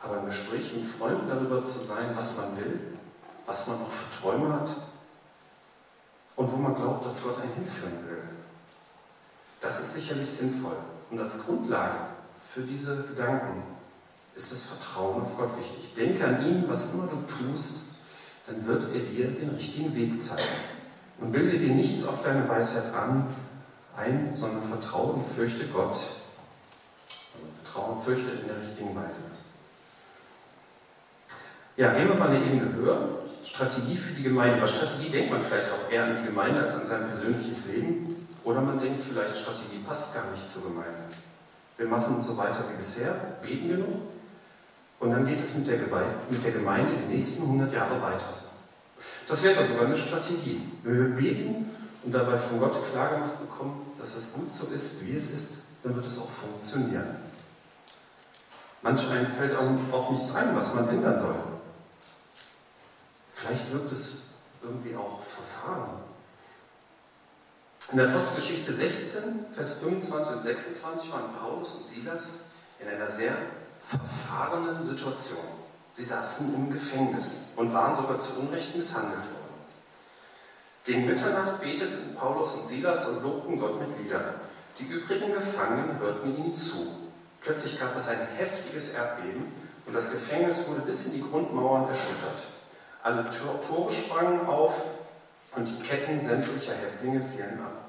Aber 0.00 0.18
im 0.18 0.26
Gespräch 0.26 0.74
mit 0.74 0.84
Freunden 0.84 1.28
darüber 1.28 1.62
zu 1.62 1.78
sein, 1.78 2.10
was 2.14 2.36
man 2.38 2.56
will, 2.56 2.80
was 3.46 3.68
man 3.68 3.76
auch 3.82 3.90
für 3.90 4.20
Träume 4.20 4.52
hat 4.52 4.70
und 6.36 6.52
wo 6.52 6.56
man 6.56 6.74
glaubt, 6.74 7.04
dass 7.04 7.22
Gott 7.22 7.40
einen 7.40 7.54
hinführen 7.54 8.08
will. 8.08 8.22
Das 9.60 9.80
ist 9.80 9.94
sicherlich 9.94 10.30
sinnvoll. 10.30 10.76
Und 11.10 11.20
als 11.20 11.46
Grundlage 11.46 11.98
für 12.38 12.62
diese 12.62 13.04
Gedanken 13.04 13.62
ist 14.34 14.52
das 14.52 14.64
Vertrauen 14.64 15.22
auf 15.22 15.36
Gott 15.36 15.56
wichtig. 15.58 15.94
Denke 15.94 16.26
an 16.26 16.44
ihn, 16.44 16.64
was 16.66 16.94
immer 16.94 17.06
du 17.06 17.22
tust, 17.26 17.84
dann 18.46 18.66
wird 18.66 18.94
er 18.94 19.00
dir 19.00 19.28
den 19.28 19.50
richtigen 19.50 19.94
Weg 19.94 20.20
zeigen. 20.20 20.42
Und 21.18 21.32
bilde 21.32 21.58
dir 21.58 21.72
nichts 21.72 22.06
auf 22.06 22.22
deine 22.22 22.48
Weisheit 22.48 22.92
an, 22.92 23.34
ein, 23.96 24.34
sondern 24.34 24.64
vertraue 24.64 25.12
und 25.12 25.26
fürchte 25.26 25.66
Gott. 25.68 25.94
Also 25.94 27.46
vertraue 27.62 28.02
fürchte 28.02 28.32
in 28.32 28.48
der 28.48 28.60
richtigen 28.60 28.94
Weise. 28.96 29.20
Ja, 31.76 31.92
gehen 31.92 32.08
wir 32.08 32.16
mal 32.16 32.28
eine 32.28 32.44
Ebene 32.44 32.72
höher. 32.72 33.23
Strategie 33.44 33.96
für 33.96 34.14
die 34.14 34.22
Gemeinde. 34.22 34.60
Bei 34.60 34.66
Strategie 34.66 35.10
denkt 35.10 35.30
man 35.30 35.40
vielleicht 35.40 35.68
auch 35.68 35.90
eher 35.92 36.04
an 36.04 36.16
die 36.20 36.26
Gemeinde 36.26 36.60
als 36.60 36.74
an 36.74 36.86
sein 36.86 37.06
persönliches 37.06 37.68
Leben. 37.68 38.26
Oder 38.42 38.60
man 38.60 38.78
denkt 38.78 39.00
vielleicht, 39.00 39.36
Strategie 39.36 39.78
passt 39.86 40.14
gar 40.14 40.30
nicht 40.30 40.48
zur 40.48 40.62
Gemeinde. 40.62 40.92
Wir 41.76 41.86
machen 41.86 42.22
so 42.22 42.36
weiter 42.36 42.64
wie 42.70 42.76
bisher, 42.76 43.12
beten 43.42 43.68
genug 43.68 44.02
und 45.00 45.10
dann 45.10 45.26
geht 45.26 45.40
es 45.40 45.56
mit 45.56 45.66
der, 45.66 45.78
mit 46.30 46.44
der 46.44 46.52
Gemeinde 46.52 46.92
die 46.96 47.14
nächsten 47.14 47.42
100 47.42 47.72
Jahre 47.72 48.00
weiter. 48.00 48.26
Das 49.26 49.42
wäre 49.42 49.62
sogar 49.62 49.86
eine 49.86 49.96
Strategie. 49.96 50.62
Wenn 50.82 50.96
wir 50.96 51.14
beten 51.14 51.70
und 52.04 52.14
dabei 52.14 52.36
von 52.36 52.60
Gott 52.60 52.78
klargemacht 52.92 53.40
bekommen, 53.40 53.92
dass 53.98 54.14
es 54.14 54.34
gut 54.34 54.52
so 54.52 54.72
ist, 54.72 55.06
wie 55.06 55.16
es 55.16 55.30
ist, 55.30 55.58
dann 55.82 55.94
wird 55.94 56.06
es 56.06 56.18
auch 56.18 56.30
funktionieren. 56.30 57.16
Manch 58.82 59.10
einem 59.10 59.26
fällt 59.26 59.56
auch 59.56 60.10
nichts 60.10 60.34
ein, 60.34 60.54
was 60.54 60.74
man 60.74 60.88
ändern 60.88 61.18
soll. 61.18 61.34
Vielleicht 63.44 63.72
wirkt 63.72 63.92
es 63.92 64.22
irgendwie 64.62 64.96
auch 64.96 65.20
verfahren. 65.22 65.98
In 67.92 67.98
der 67.98 68.06
Postgeschichte 68.06 68.72
16, 68.72 69.46
Vers 69.54 69.80
25 69.80 70.34
und 70.34 70.40
26 70.40 71.12
waren 71.12 71.32
Paulus 71.38 71.74
und 71.74 71.86
Silas 71.86 72.44
in 72.78 72.88
einer 72.88 73.10
sehr 73.10 73.36
verfahrenen 73.78 74.82
Situation. 74.82 75.44
Sie 75.92 76.04
saßen 76.04 76.54
im 76.54 76.72
Gefängnis 76.72 77.48
und 77.56 77.72
waren 77.74 77.94
sogar 77.94 78.18
zu 78.18 78.40
Unrecht 78.40 78.74
misshandelt 78.74 79.20
worden. 79.20 79.54
Gegen 80.86 81.06
Mitternacht 81.06 81.60
beteten 81.60 82.14
Paulus 82.14 82.54
und 82.54 82.66
Silas 82.66 83.08
und 83.08 83.22
lobten 83.22 83.58
Gott 83.58 83.78
mit 83.78 83.98
Liedern. 83.98 84.34
Die 84.78 84.84
übrigen 84.84 85.32
Gefangenen 85.34 85.98
hörten 85.98 86.34
ihnen 86.34 86.54
zu. 86.54 87.10
Plötzlich 87.42 87.78
gab 87.78 87.94
es 87.94 88.08
ein 88.08 88.26
heftiges 88.38 88.94
Erdbeben 88.94 89.52
und 89.84 89.92
das 89.92 90.10
Gefängnis 90.10 90.66
wurde 90.68 90.80
bis 90.80 91.06
in 91.06 91.12
die 91.14 91.30
Grundmauern 91.30 91.88
erschüttert. 91.88 92.54
Alle 93.04 93.28
Tore 93.28 93.92
sprangen 93.92 94.46
auf 94.46 94.82
und 95.54 95.68
die 95.68 95.82
Ketten 95.82 96.18
sämtlicher 96.18 96.72
Häftlinge 96.72 97.22
fielen 97.22 97.60
ab. 97.60 97.82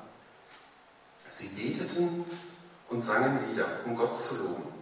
Sie 1.17 1.47
beteten 1.47 2.25
und 2.89 2.99
sangen 2.99 3.39
Lieder, 3.47 3.65
um 3.85 3.95
Gott 3.95 4.17
zu 4.17 4.43
loben. 4.43 4.73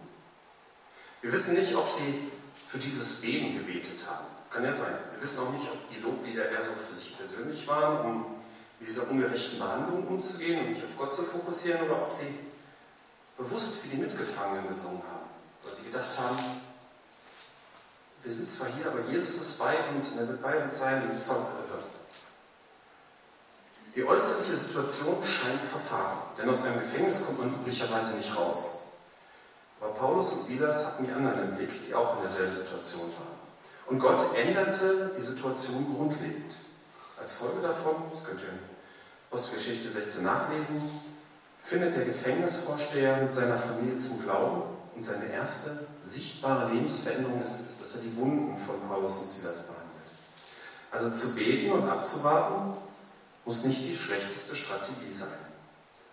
Wir 1.22 1.32
wissen 1.32 1.54
nicht, 1.54 1.76
ob 1.76 1.88
sie 1.88 2.32
für 2.66 2.78
dieses 2.78 3.22
Beben 3.22 3.54
gebetet 3.54 4.04
haben. 4.08 4.26
Kann 4.50 4.64
ja 4.64 4.74
sein. 4.74 4.94
Wir 5.12 5.22
wissen 5.22 5.38
auch 5.38 5.52
nicht, 5.52 5.68
ob 5.70 5.88
die 5.88 6.00
Loblieder 6.00 6.50
eher 6.50 6.60
so 6.60 6.72
für 6.72 6.96
sich 6.96 7.16
persönlich 7.16 7.68
waren, 7.68 8.04
um 8.04 8.24
mit 8.80 8.88
dieser 8.88 9.08
ungerechten 9.08 9.60
Behandlung 9.60 10.04
umzugehen 10.08 10.60
und 10.62 10.68
sich 10.68 10.82
auf 10.82 10.98
Gott 10.98 11.14
zu 11.14 11.22
fokussieren, 11.22 11.82
oder 11.82 12.02
ob 12.02 12.12
sie 12.12 12.34
bewusst 13.38 13.82
für 13.82 13.88
die 13.88 14.02
Mitgefangenen 14.02 14.66
gesungen 14.66 15.02
haben. 15.08 15.30
Weil 15.64 15.74
sie 15.74 15.84
gedacht 15.84 16.18
haben, 16.18 16.36
wir 18.24 18.32
sind 18.32 18.48
zwar 18.48 18.68
hier, 18.68 18.86
aber 18.86 19.00
Jesus 19.10 19.42
ist 19.42 19.58
bei 19.58 19.76
uns 19.92 20.12
und 20.12 20.20
er 20.20 20.28
wird 20.28 20.42
bei 20.42 20.62
uns 20.62 20.78
sein 20.78 21.02
sollen 21.14 21.44
alle 21.44 21.68
hören. 21.68 21.84
Die 23.94 24.04
äußerliche 24.04 24.56
Situation 24.56 25.22
scheint 25.22 25.60
verfahren, 25.60 26.18
denn 26.36 26.48
aus 26.48 26.64
einem 26.64 26.80
Gefängnis 26.80 27.24
kommt 27.24 27.38
man 27.38 27.54
üblicherweise 27.54 28.14
nicht 28.14 28.34
raus. 28.34 28.80
Aber 29.80 29.92
Paulus 29.92 30.32
und 30.32 30.44
Silas 30.44 30.86
hatten 30.86 31.06
die 31.06 31.12
anderen 31.12 31.50
im 31.50 31.56
Blick, 31.56 31.86
die 31.86 31.94
auch 31.94 32.16
in 32.16 32.22
derselben 32.22 32.56
Situation 32.56 33.02
waren. 33.02 33.38
Und 33.86 33.98
Gott 33.98 34.34
änderte 34.34 35.12
die 35.16 35.20
Situation 35.20 35.94
grundlegend. 35.94 36.54
Als 37.20 37.32
Folge 37.32 37.60
davon, 37.60 37.96
das 38.10 38.24
könnt 38.24 38.40
ihr 38.40 38.48
in 38.48 38.58
Postgeschichte 39.30 39.90
16 39.90 40.24
nachlesen, 40.24 40.80
findet 41.60 41.94
der 41.94 42.06
Gefängnisvorsteher 42.06 43.18
mit 43.18 43.34
seiner 43.34 43.58
Familie 43.58 43.98
zum 43.98 44.22
Glauben 44.22 44.62
und 44.94 45.02
seine 45.02 45.26
erste 45.26 45.86
sichtbare 46.02 46.72
Lebensveränderung 46.72 47.42
ist, 47.42 47.68
ist, 47.68 47.80
dass 47.80 47.96
er 47.96 48.02
die 48.02 48.16
Wunden 48.16 48.56
von 48.56 48.80
Paulus 48.88 49.18
und 49.18 49.30
Silas 49.30 49.62
behandelt. 49.62 49.84
Also 50.90 51.10
zu 51.10 51.34
beten 51.34 51.72
und 51.72 51.88
abzuwarten 51.88 52.76
muss 53.44 53.64
nicht 53.64 53.84
die 53.84 53.96
schlechteste 53.96 54.54
Strategie 54.54 55.12
sein. 55.12 55.28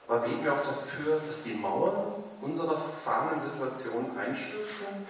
Aber 0.07 0.19
beten 0.19 0.43
wir 0.43 0.53
auch 0.53 0.63
dafür, 0.63 1.21
dass 1.25 1.43
die 1.43 1.53
Mauern 1.53 2.23
unserer 2.41 2.77
verfahrenen 2.77 3.39
Situation 3.39 4.17
einstürzen? 4.17 5.07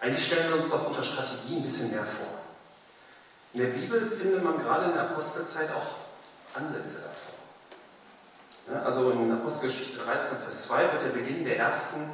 Eigentlich 0.00 0.26
stellen 0.26 0.48
wir 0.48 0.56
uns 0.56 0.70
doch 0.70 0.86
unter 0.86 1.02
Strategie 1.02 1.56
ein 1.56 1.62
bisschen 1.62 1.92
mehr 1.92 2.04
vor. 2.04 2.26
In 3.54 3.60
der 3.60 3.68
Bibel 3.68 4.10
findet 4.10 4.42
man 4.42 4.58
gerade 4.58 4.86
in 4.86 4.92
der 4.92 5.02
Apostelzeit 5.02 5.70
auch 5.70 6.58
Ansätze 6.60 7.02
davon. 7.02 7.33
Also 8.84 9.10
in 9.10 9.30
Apostelgeschichte 9.30 9.98
13, 10.04 10.38
Vers 10.38 10.68
2 10.68 10.92
wird 10.92 11.02
der 11.04 11.20
Beginn 11.20 11.44
der 11.44 11.58
ersten 11.58 12.10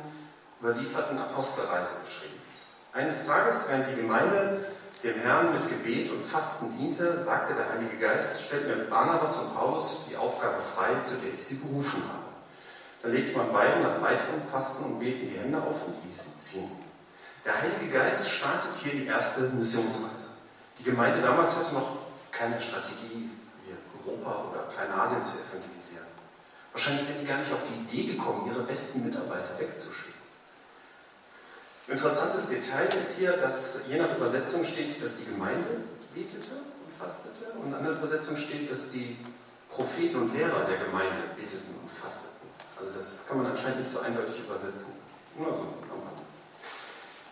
überlieferten 0.61 1.19
Apostelreise 1.19 2.01
beschrieben. 2.03 2.41
Eines 2.93 3.27
Tages, 3.27 3.67
während 3.69 3.87
die 3.89 4.01
Gemeinde 4.01 4.65
dem 5.05 5.15
Herrn 5.21 5.55
mit 5.55 5.69
Gebet 5.69 6.11
und 6.11 6.23
Fasten 6.23 6.77
diente, 6.77 7.21
sagte 7.21 7.55
der 7.55 7.71
Heilige 7.71 7.97
Geist, 7.99 8.43
stellt 8.43 8.67
mir 8.67 8.85
Barnabas 8.85 9.39
und 9.39 9.55
Paulus 9.55 10.07
die 10.11 10.17
Aufgabe 10.17 10.59
frei, 10.61 11.01
zu 11.01 11.15
der 11.17 11.33
ich 11.35 11.45
sie 11.45 11.55
berufen 11.57 12.03
habe. 12.03 12.25
Da 13.03 13.09
legte 13.09 13.39
man 13.39 13.53
beiden 13.53 13.83
nach 13.83 14.03
weiterem 14.03 14.43
Fasten 14.43 14.85
und 14.85 14.99
Beten 14.99 15.29
die 15.29 15.39
Hände 15.39 15.63
auf 15.63 15.87
und 15.87 16.05
ließ 16.05 16.25
sie 16.25 16.39
ziehen. 16.39 16.71
Der 17.45 17.59
Heilige 17.63 17.89
Geist 17.89 18.29
startet 18.29 18.75
hier 18.75 18.93
die 18.93 19.07
erste 19.07 19.43
Missionsreise. 19.51 20.27
Die 20.79 20.83
Gemeinde 20.83 21.23
damals 21.23 21.57
hatte 21.57 21.75
noch 21.75 21.97
keine 22.31 22.61
Strategie, 22.61 23.31
wie 23.65 24.09
Europa 24.11 24.51
oder 24.51 24.63
Kleinasien 24.65 25.25
zu 25.25 25.39
evangelisieren. 25.39 26.00
Wahrscheinlich 26.73 27.09
wären 27.09 27.21
die 27.21 27.27
gar 27.27 27.39
nicht 27.39 27.53
auf 27.53 27.61
die 27.69 27.97
Idee 27.97 28.13
gekommen, 28.13 28.47
ihre 28.47 28.63
besten 28.63 29.05
Mitarbeiter 29.05 29.59
wegzuschicken. 29.59 30.21
Interessantes 31.89 32.49
Detail 32.49 32.87
ist 32.97 33.19
hier, 33.19 33.33
dass 33.33 33.89
je 33.89 33.99
nach 33.99 34.17
Übersetzung 34.17 34.65
steht, 34.65 35.03
dass 35.03 35.17
die 35.17 35.25
Gemeinde 35.33 35.83
betete 36.15 36.63
und 36.85 36.93
fastete 36.97 37.51
und 37.59 37.69
in 37.69 37.75
anderen 37.75 37.99
Übersetzungen 37.99 38.39
steht, 38.39 38.71
dass 38.71 38.91
die 38.91 39.17
Propheten 39.69 40.17
und 40.17 40.35
Lehrer 40.35 40.65
der 40.65 40.79
Gemeinde 40.79 41.35
beteten 41.35 41.75
und 41.83 41.91
fasteten. 41.91 42.49
Also 42.79 42.93
das 42.93 43.27
kann 43.27 43.39
man 43.39 43.47
anscheinend 43.47 43.79
nicht 43.81 43.91
so 43.91 44.01
eindeutig 44.01 44.39
übersetzen. 44.39 44.95
Nur 45.37 45.53
so 45.53 45.67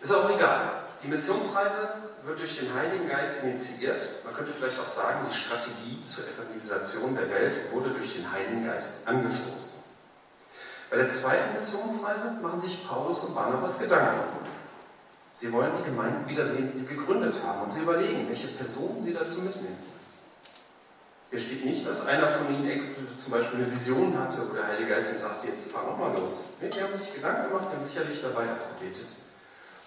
Ist 0.01 0.13
auch 0.13 0.29
egal. 0.29 0.88
Die 1.01 1.07
Missionsreise 1.07 1.93
wird 2.23 2.39
durch 2.39 2.59
den 2.59 2.73
Heiligen 2.73 3.07
Geist 3.07 3.43
initiiert. 3.45 4.05
Man 4.25 4.33
könnte 4.33 4.51
vielleicht 4.51 4.79
auch 4.79 4.85
sagen, 4.85 5.25
die 5.29 5.33
Strategie 5.33 6.01
zur 6.03 6.25
Evangelisation 6.25 7.15
der 7.15 7.29
Welt 7.29 7.71
wurde 7.71 7.91
durch 7.91 8.15
den 8.15 8.29
Heiligen 8.29 8.65
Geist 8.65 9.07
angestoßen. 9.07 9.79
Bei 10.89 10.97
der 10.97 11.07
zweiten 11.07 11.53
Missionsreise 11.53 12.31
machen 12.41 12.59
sich 12.59 12.85
Paulus 12.85 13.23
und 13.23 13.35
Barnabas 13.35 13.79
Gedanken. 13.79 14.19
Sie 15.33 15.53
wollen 15.53 15.71
die 15.79 15.89
Gemeinden 15.89 16.27
wiedersehen, 16.27 16.69
die 16.69 16.77
sie 16.77 16.87
gegründet 16.87 17.39
haben 17.45 17.61
und 17.61 17.71
sie 17.71 17.81
überlegen, 17.81 18.27
welche 18.27 18.47
Personen 18.47 19.01
sie 19.01 19.13
dazu 19.13 19.41
mitnehmen. 19.41 19.77
Hier 21.29 21.39
steht 21.39 21.63
nicht, 21.63 21.87
dass 21.87 22.07
einer 22.07 22.27
von 22.27 22.53
ihnen 22.53 22.81
zum 23.15 23.31
Beispiel 23.31 23.59
eine 23.59 23.71
Vision 23.71 24.19
hatte 24.19 24.41
oder 24.49 24.61
der 24.61 24.67
Heilige 24.67 24.89
Geist 24.89 25.13
ihm 25.13 25.19
sagte, 25.19 25.47
jetzt 25.47 25.71
fahr 25.71 25.85
nochmal 25.85 26.11
los. 26.19 26.55
Nee, 26.59 26.69
die 26.69 26.81
haben 26.81 26.97
sich 26.97 27.13
Gedanken 27.13 27.49
gemacht, 27.49 27.67
die 27.71 27.75
haben 27.75 27.83
sicherlich 27.83 28.21
dabei 28.21 28.43
auch 28.51 28.79
gebetet 28.79 29.18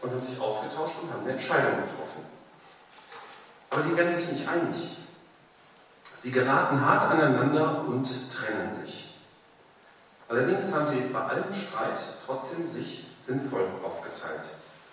und 0.02 0.10
haben 0.10 0.20
sich 0.20 0.40
ausgetauscht 0.40 0.96
und 1.02 1.12
haben 1.12 1.22
eine 1.22 1.32
Entscheidung 1.32 1.76
getroffen. 1.76 2.24
Aber 3.70 3.80
sie 3.80 3.96
werden 3.96 4.12
sich 4.12 4.30
nicht 4.30 4.48
einig. 4.48 4.98
Sie 6.02 6.30
geraten 6.30 6.84
hart 6.84 7.10
aneinander 7.10 7.84
und 7.86 8.06
trennen 8.30 8.74
sich. 8.84 9.14
Allerdings 10.28 10.74
haben 10.74 10.86
sie 10.88 11.00
bei 11.12 11.20
allem 11.20 11.52
Streit 11.52 11.98
trotzdem 12.24 12.68
sich 12.68 13.06
sinnvoll 13.18 13.66
aufgeteilt. 13.84 14.48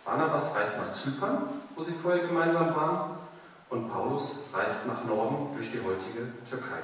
Barnabas 0.05 0.55
reist 0.55 0.77
nach 0.77 0.93
Zypern, 0.93 1.43
wo 1.75 1.83
sie 1.83 1.93
vorher 1.93 2.25
gemeinsam 2.25 2.75
waren, 2.75 3.17
und 3.69 3.87
Paulus 3.87 4.45
reist 4.53 4.87
nach 4.87 5.03
Norden 5.05 5.53
durch 5.53 5.71
die 5.71 5.79
heutige 5.79 6.27
Türkei. 6.43 6.79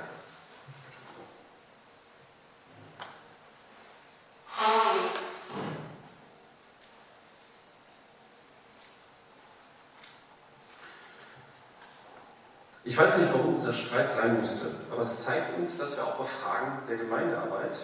Ich 12.96 13.02
weiß 13.02 13.18
nicht, 13.18 13.34
warum 13.34 13.58
dieser 13.58 13.74
Streit 13.74 14.10
sein 14.10 14.38
musste, 14.38 14.68
aber 14.90 15.02
es 15.02 15.26
zeigt 15.26 15.58
uns, 15.58 15.78
dass 15.78 15.98
wir 15.98 16.06
auch 16.06 16.16
bei 16.16 16.24
Fragen 16.24 16.82
der 16.88 16.96
Gemeindearbeit, 16.96 17.78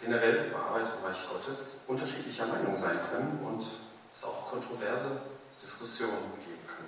generell 0.00 0.50
bei 0.50 0.58
Arbeit 0.58 0.86
im 0.88 1.06
Reich 1.06 1.18
Gottes, 1.30 1.82
unterschiedlicher 1.86 2.46
Meinung 2.46 2.74
sein 2.74 2.98
können 3.12 3.40
und 3.44 3.62
es 3.62 4.24
auch 4.24 4.48
kontroverse 4.48 5.04
Diskussionen 5.62 6.32
geben 6.46 6.66
kann. 6.66 6.86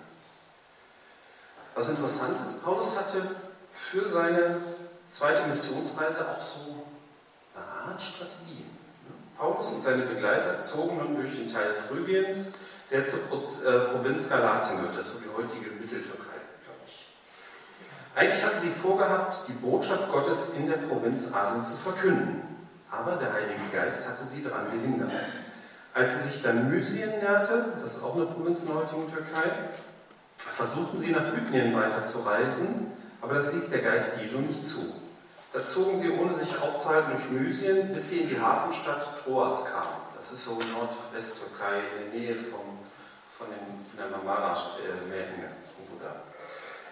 Was 1.75 1.91
interessant 1.91 2.43
ist, 2.43 2.65
Paulus 2.65 2.99
hatte 2.99 3.21
für 3.69 4.09
seine 4.09 4.63
zweite 5.11 5.47
Missionsreise 5.47 6.31
auch 6.31 6.43
so 6.43 6.87
eine 7.55 7.93
Art 7.93 8.01
Strategie. 8.01 8.65
Paulus 9.37 9.73
und 9.73 9.83
seine 9.83 10.05
Begleiter 10.05 10.61
zogen 10.63 10.97
nun 10.97 11.17
durch 11.17 11.37
den 11.37 11.53
Teil 11.53 11.75
Phrygiens, 11.75 12.53
der 12.91 13.05
zur 13.05 13.21
äh, 13.21 13.81
Provinz 13.91 14.31
Galatien 14.31 14.79
gehört, 14.79 14.97
das 14.97 15.09
ist 15.09 15.13
so 15.13 15.21
die 15.21 15.37
heutige 15.37 15.73
Mitteltürkei. 15.73 16.36
Eigentlich 18.17 18.43
hatten 18.43 18.59
sie 18.59 18.71
vorgehabt, 18.71 19.43
die 19.47 19.53
Botschaft 19.53 20.11
Gottes 20.11 20.55
in 20.55 20.67
der 20.67 20.79
Provinz 20.79 21.35
Asien 21.35 21.63
zu 21.63 21.77
verkünden. 21.77 22.41
Aber 22.91 23.17
der 23.17 23.31
Heilige 23.31 23.61
Geist 23.71 24.09
hatte 24.09 24.25
sie 24.25 24.43
daran 24.43 24.71
gehindert. 24.73 25.13
Als 25.93 26.15
sie 26.15 26.31
sich 26.31 26.43
dann 26.43 26.71
Mysien 26.71 27.11
näherte, 27.11 27.75
das 27.79 27.99
ist 27.99 28.03
auch 28.03 28.17
eine 28.17 28.25
Provinz 28.25 28.63
in 28.63 28.69
der 28.69 28.77
heutigen 28.77 29.13
Türkei, 29.13 29.51
versuchten 30.39 30.99
sie 30.99 31.11
nach 31.11 31.31
Bithynien 31.31 31.75
weiterzureisen, 31.75 32.91
aber 33.21 33.35
das 33.35 33.53
ließ 33.53 33.69
der 33.71 33.81
Geist 33.81 34.19
Jesu 34.23 34.39
nicht 34.39 34.67
zu. 34.67 34.95
Da 35.53 35.63
zogen 35.65 35.99
sie, 35.99 36.11
ohne 36.13 36.33
sich 36.33 36.59
aufzuhalten, 36.59 37.13
durch 37.13 37.31
Mysien, 37.31 37.93
bis 37.93 38.09
sie 38.09 38.21
in 38.21 38.29
die 38.31 38.41
Hafenstadt 38.41 39.23
Troas 39.23 39.67
kamen. 39.67 39.97
Das 40.17 40.33
ist 40.33 40.43
so 40.43 40.53
Nordwesttürkei, 40.53 41.81
in 41.93 42.13
der 42.13 42.21
Nähe 42.21 42.35
vom, 42.35 42.79
von, 43.29 43.49
den, 43.49 43.85
von 43.85 43.99
der 43.99 44.17
Marmara-Meerenge. 44.17 45.51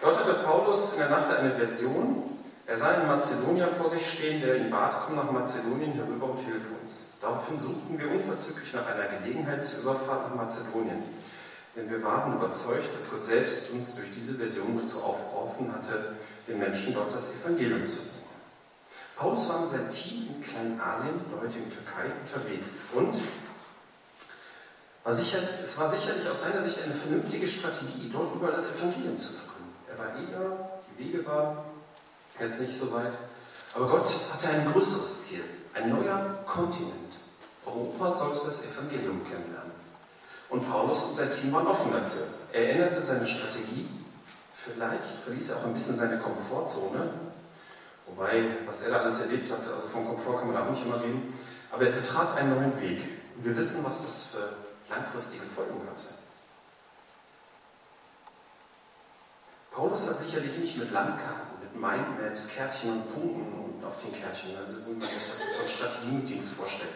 Dort 0.01 0.19
hatte 0.19 0.33
Paulus 0.43 0.93
in 0.93 0.99
der 0.99 1.09
Nacht 1.09 1.33
eine 1.33 1.55
Version, 1.55 2.35
er 2.67 2.75
sah 2.75 2.89
einen 2.89 3.07
Mazedonier 3.07 3.67
vor 3.67 3.91
sich 3.91 4.05
stehen, 4.05 4.41
der 4.41 4.55
ihn 4.57 4.71
bat, 4.71 4.97
komm 5.05 5.15
nach 5.15 5.31
Mazedonien 5.31 5.93
herüber 5.93 6.31
und 6.31 6.39
hilf 6.39 6.71
uns. 6.81 7.13
Daraufhin 7.21 7.59
suchten 7.59 7.97
wir 7.99 8.09
unverzüglich 8.09 8.73
nach 8.73 8.87
einer 8.87 9.05
Gelegenheit 9.05 9.63
zur 9.63 9.81
Überfahrt 9.81 10.29
nach 10.29 10.35
Mazedonien. 10.35 11.03
Denn 11.75 11.89
wir 11.89 12.01
waren 12.03 12.33
überzeugt, 12.35 12.93
dass 12.95 13.11
Gott 13.11 13.23
selbst 13.23 13.71
uns 13.71 13.95
durch 13.95 14.09
diese 14.11 14.35
Version 14.35 14.79
dazu 14.79 15.03
aufgerufen 15.03 15.71
hatte, 15.71 16.15
den 16.47 16.57
Menschen 16.57 16.93
dort 16.95 17.13
das 17.13 17.33
Evangelium 17.35 17.85
zu 17.85 17.99
bringen. 17.99 18.15
Paulus 19.15 19.49
war 19.49 19.61
mit 19.61 19.69
seinem 19.69 19.89
Team 19.89 20.27
in 20.35 20.41
Kleinasien, 20.41 21.21
der 21.31 21.41
heutigen 21.41 21.69
Türkei, 21.69 22.11
unterwegs 22.19 22.87
und 22.93 23.15
war 25.03 25.13
sicher, 25.13 25.37
es 25.61 25.79
war 25.79 25.89
sicherlich 25.89 26.27
aus 26.27 26.41
seiner 26.41 26.63
Sicht 26.63 26.81
eine 26.83 26.95
vernünftige 26.95 27.47
Strategie, 27.47 28.09
dort 28.11 28.33
überall 28.33 28.53
das 28.53 28.75
Evangelium 28.75 29.19
zu 29.19 29.31
verkünden. 29.31 29.54
Er 29.95 29.99
war 29.99 30.07
eh 30.07 30.25
da, 30.29 30.79
die 30.89 31.05
Wege 31.05 31.25
waren 31.25 31.57
jetzt 32.37 32.59
nicht 32.59 32.77
so 32.77 32.91
weit. 32.91 33.13
Aber 33.73 33.87
Gott 33.87 34.13
hatte 34.33 34.49
ein 34.49 34.69
größeres 34.71 35.27
Ziel, 35.27 35.43
ein 35.73 35.89
neuer 35.89 36.43
Kontinent. 36.45 37.15
Europa 37.65 38.11
sollte 38.13 38.45
das 38.45 38.65
Evangelium 38.65 39.23
kennenlernen. 39.23 39.71
Und 40.49 40.69
Paulus 40.69 41.03
und 41.05 41.15
sein 41.15 41.31
Team 41.31 41.53
waren 41.53 41.67
offen 41.67 41.93
dafür. 41.93 42.27
Er 42.51 42.71
änderte 42.71 43.01
seine 43.01 43.25
Strategie. 43.25 43.87
Vielleicht 44.53 45.11
verließ 45.23 45.51
er 45.51 45.57
auch 45.57 45.65
ein 45.65 45.73
bisschen 45.73 45.95
seine 45.95 46.19
Komfortzone. 46.19 47.09
Wobei, 48.07 48.43
was 48.65 48.83
er 48.83 48.91
da 48.91 48.97
alles 48.99 49.21
erlebt 49.21 49.51
hat, 49.51 49.59
also 49.59 49.87
vom 49.87 50.07
Komfort 50.07 50.39
kann 50.39 50.51
man 50.51 50.61
auch 50.61 50.69
nicht 50.69 50.85
immer 50.85 51.01
reden. 51.01 51.33
Aber 51.71 51.85
er 51.85 51.93
betrat 51.93 52.35
einen 52.37 52.53
neuen 52.53 52.81
Weg. 52.81 53.01
Und 53.37 53.45
wir 53.45 53.55
wissen, 53.55 53.83
was 53.83 54.03
das 54.03 54.23
für 54.31 54.93
langfristige 54.93 55.43
Folgen 55.43 55.79
hatte. 55.89 56.24
Paulus 59.75 60.07
hat 60.07 60.17
sicherlich 60.17 60.57
nicht 60.57 60.77
mit 60.77 60.91
Landkarten 60.91 61.55
Mindmaps, 61.73 62.47
Kärtchen 62.47 62.93
und 62.93 63.13
Punkten 63.13 63.83
auf 63.83 64.01
den 64.01 64.13
Kärtchen, 64.13 64.55
also 64.57 64.77
wie 64.87 64.93
man 64.93 65.09
sich 65.09 65.29
das 65.29 65.43
von 65.43 65.67
Strategie-Meetings 65.67 66.47
vorstellt, 66.47 66.95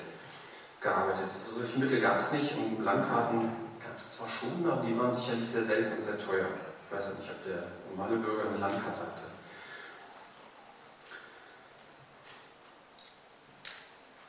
gearbeitet. 0.79 1.27
So 1.33 1.59
solche 1.59 1.77
Mittel 1.77 1.99
gab 1.99 2.17
es 2.17 2.31
nicht 2.31 2.55
und 2.55 2.83
Landkarten 2.83 3.41
gab 3.79 3.97
es 3.97 4.15
zwar 4.15 4.29
schon, 4.29 4.69
aber 4.69 4.81
die 4.81 4.97
waren 4.97 5.11
sicherlich 5.11 5.47
sehr 5.47 5.65
selten 5.65 5.97
und 5.97 6.01
sehr 6.01 6.17
teuer. 6.17 6.47
Ich 6.85 6.95
weiß 6.95 7.07
ja 7.07 7.19
nicht, 7.19 7.29
ob 7.29 7.43
der 7.43 7.63
normale 7.91 8.15
Bürger 8.15 8.49
eine 8.49 8.57
Landkarte 8.57 9.01
hatte. 9.01 9.23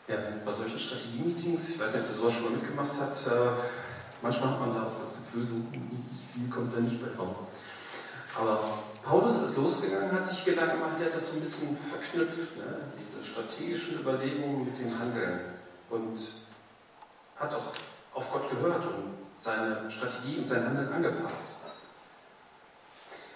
Ja, 0.08 0.16
bei 0.44 0.52
solchen 0.52 0.78
Strategie-Meetings, 0.78 1.70
ich 1.70 1.80
weiß 1.80 1.94
nicht, 1.94 2.02
ob 2.02 2.10
ihr 2.10 2.16
sowas 2.16 2.32
schon 2.34 2.44
mal 2.44 2.50
mitgemacht 2.50 2.94
habt, 3.00 3.26
äh, 3.28 3.50
manchmal 4.20 4.50
hat 4.50 4.60
man 4.60 4.74
da 4.74 4.82
auch 4.88 5.00
das 5.00 5.14
Gefühl, 5.14 5.46
so 5.46 5.54
viel 5.70 6.50
kommt 6.50 6.76
da 6.76 6.80
nicht 6.80 7.00
bei 7.00 7.16
raus. 7.16 7.46
Aber 8.36 8.78
Paulus 9.02 9.42
ist 9.42 9.56
losgegangen, 9.56 10.12
hat 10.12 10.26
sich 10.26 10.44
Gedanken 10.44 10.78
gemacht, 10.78 10.98
der 10.98 11.06
hat 11.06 11.14
das 11.14 11.30
so 11.30 11.36
ein 11.36 11.40
bisschen 11.40 11.76
verknüpft, 11.76 12.56
ne? 12.56 12.80
diese 12.98 13.26
strategischen 13.26 14.00
Überlegungen 14.00 14.64
mit 14.64 14.78
dem 14.78 14.98
Handeln 14.98 15.40
und 15.88 16.20
hat 17.36 17.54
auch 17.54 17.72
auf 18.14 18.32
Gott 18.32 18.50
gehört 18.50 18.84
und 18.84 19.14
seine 19.36 19.90
Strategie 19.90 20.38
und 20.38 20.46
sein 20.46 20.64
Handeln 20.64 20.92
angepasst. 20.92 21.54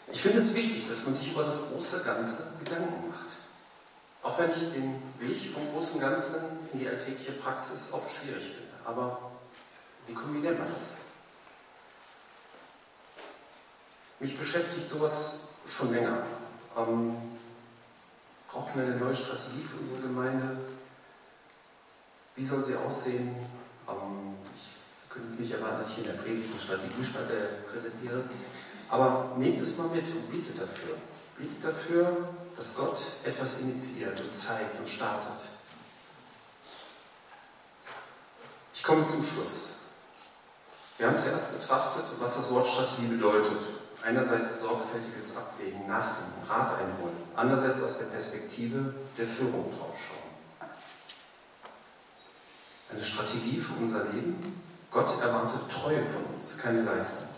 Ich 0.09 0.21
finde 0.21 0.39
es 0.39 0.55
wichtig, 0.55 0.87
dass 0.87 1.07
man 1.07 1.15
sich 1.15 1.33
über 1.33 1.43
das 1.43 1.73
große 1.73 2.05
Ganze 2.05 2.53
Gedanken 2.63 3.09
macht. 3.09 3.37
Auch 4.23 4.39
wenn 4.39 4.51
ich 4.51 4.73
den 4.73 5.03
Weg 5.19 5.53
vom 5.53 5.71
großen 5.73 6.01
Ganzen 6.01 6.41
in 6.73 6.79
die 6.79 6.89
alltägliche 6.89 7.33
Praxis 7.33 7.93
oft 7.93 8.11
schwierig 8.11 8.43
finde. 8.43 8.73
Aber 8.85 9.33
wie 10.07 10.15
kombiniert 10.15 10.59
man 10.59 10.73
das? 10.73 10.97
Mich 14.25 14.39
beschäftigt 14.39 14.89
sowas 14.89 15.49
schon 15.67 15.93
länger. 15.93 16.23
Ähm, 16.79 17.15
brauchen 18.49 18.73
wir 18.75 18.87
eine 18.87 18.97
neue 18.97 19.15
Strategie 19.15 19.61
für 19.61 19.77
unsere 19.77 20.01
Gemeinde? 20.01 20.61
Wie 22.35 22.43
soll 22.43 22.65
sie 22.65 22.75
aussehen? 22.75 23.37
Ähm, 23.87 24.35
ich 24.55 25.11
könnte 25.11 25.29
jetzt 25.29 25.41
nicht 25.41 25.53
erwarten, 25.53 25.77
dass 25.77 25.91
ich 25.91 25.99
in 25.99 26.05
der 26.05 26.15
Predigt 26.15 26.49
eine 26.51 26.59
Strategie 26.59 27.05
präsentiere. 27.71 28.25
Aber 28.89 29.37
nehmt 29.37 29.61
es 29.61 29.77
mal 29.77 29.89
mit 29.89 30.09
und 30.09 30.31
bietet 30.31 30.59
dafür. 30.59 30.97
Bietet 31.37 31.63
dafür, 31.63 32.29
dass 32.57 32.77
Gott 32.77 32.97
etwas 33.25 33.61
initiiert 33.61 34.19
und 34.19 34.33
zeigt 34.33 34.79
und 34.79 34.89
startet. 34.89 35.49
Ich 38.73 38.83
komme 38.83 39.05
zum 39.05 39.23
Schluss. 39.23 39.81
Wir 40.97 41.09
haben 41.09 41.19
zuerst 41.19 41.61
betrachtet, 41.61 42.05
was 42.19 42.37
das 42.37 42.51
Wort 42.53 42.67
Strategie 42.67 43.09
bedeutet. 43.09 43.84
Einerseits 44.05 44.61
sorgfältiges 44.61 45.37
Abwägen, 45.37 45.87
nachdenken, 45.87 46.47
Rat 46.49 46.73
einholen. 46.79 47.17
Andererseits 47.35 47.83
aus 47.83 47.99
der 47.99 48.07
Perspektive 48.07 48.95
der 49.17 49.27
Führung 49.27 49.73
draufschauen. 49.79 50.19
Eine 52.93 53.05
Strategie 53.05 53.59
für 53.59 53.75
unser 53.81 54.05
Leben. 54.13 54.63
Gott 54.91 55.21
erwartet 55.21 55.61
Treue 55.69 56.03
von 56.03 56.23
uns, 56.35 56.59
keine 56.59 56.83
Leistung. 56.83 57.29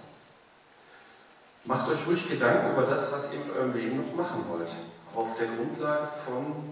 Macht 1.65 1.89
euch 1.89 2.07
ruhig 2.07 2.29
Gedanken 2.29 2.73
über 2.73 2.83
das, 2.83 3.13
was 3.13 3.33
ihr 3.33 3.41
mit 3.41 3.57
eurem 3.57 3.73
Leben 3.73 3.97
noch 3.97 4.15
machen 4.15 4.45
wollt. 4.49 4.71
Auf 5.15 5.37
der 5.39 5.47
Grundlage 5.47 6.07
von 6.07 6.65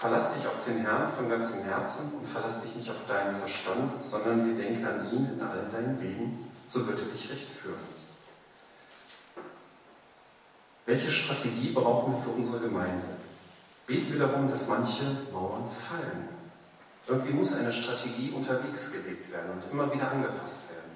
Verlass 0.00 0.32
dich 0.32 0.46
auf 0.46 0.64
den 0.64 0.78
Herrn 0.78 1.12
von 1.12 1.28
ganzem 1.28 1.62
Herzen 1.64 2.14
und 2.14 2.26
verlass 2.26 2.62
dich 2.62 2.74
nicht 2.74 2.90
auf 2.90 3.04
deinen 3.06 3.36
Verstand, 3.36 4.02
sondern 4.02 4.46
gedenke 4.46 4.88
an 4.88 5.12
ihn 5.12 5.28
in 5.34 5.42
allen 5.42 5.70
deinen 5.70 6.00
Wegen, 6.00 6.50
so 6.66 6.86
wird 6.86 7.00
er 7.00 7.04
dich 7.04 7.30
recht 7.30 7.46
führen. 7.46 7.99
Welche 10.90 11.12
Strategie 11.12 11.70
brauchen 11.70 12.12
wir 12.12 12.20
für 12.20 12.30
unsere 12.30 12.58
Gemeinde? 12.58 13.06
Beten 13.86 14.12
wir 14.12 14.26
darum, 14.26 14.50
dass 14.50 14.66
manche 14.66 15.04
Mauern 15.32 15.62
fallen. 15.70 16.28
Irgendwie 17.06 17.32
muss 17.32 17.54
eine 17.54 17.72
Strategie 17.72 18.32
unterwegs 18.32 18.90
gelebt 18.90 19.30
werden 19.30 19.52
und 19.52 19.70
immer 19.70 19.94
wieder 19.94 20.10
angepasst 20.10 20.70
werden. 20.70 20.90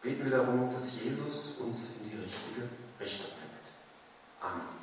Beten 0.00 0.24
wir 0.24 0.38
darum, 0.38 0.70
dass 0.70 1.02
Jesus 1.02 1.58
uns 1.58 1.98
in 1.98 2.10
die 2.12 2.16
richtige 2.16 2.66
Richtung 2.98 3.28
bringt. 3.36 4.54
Amen. 4.54 4.80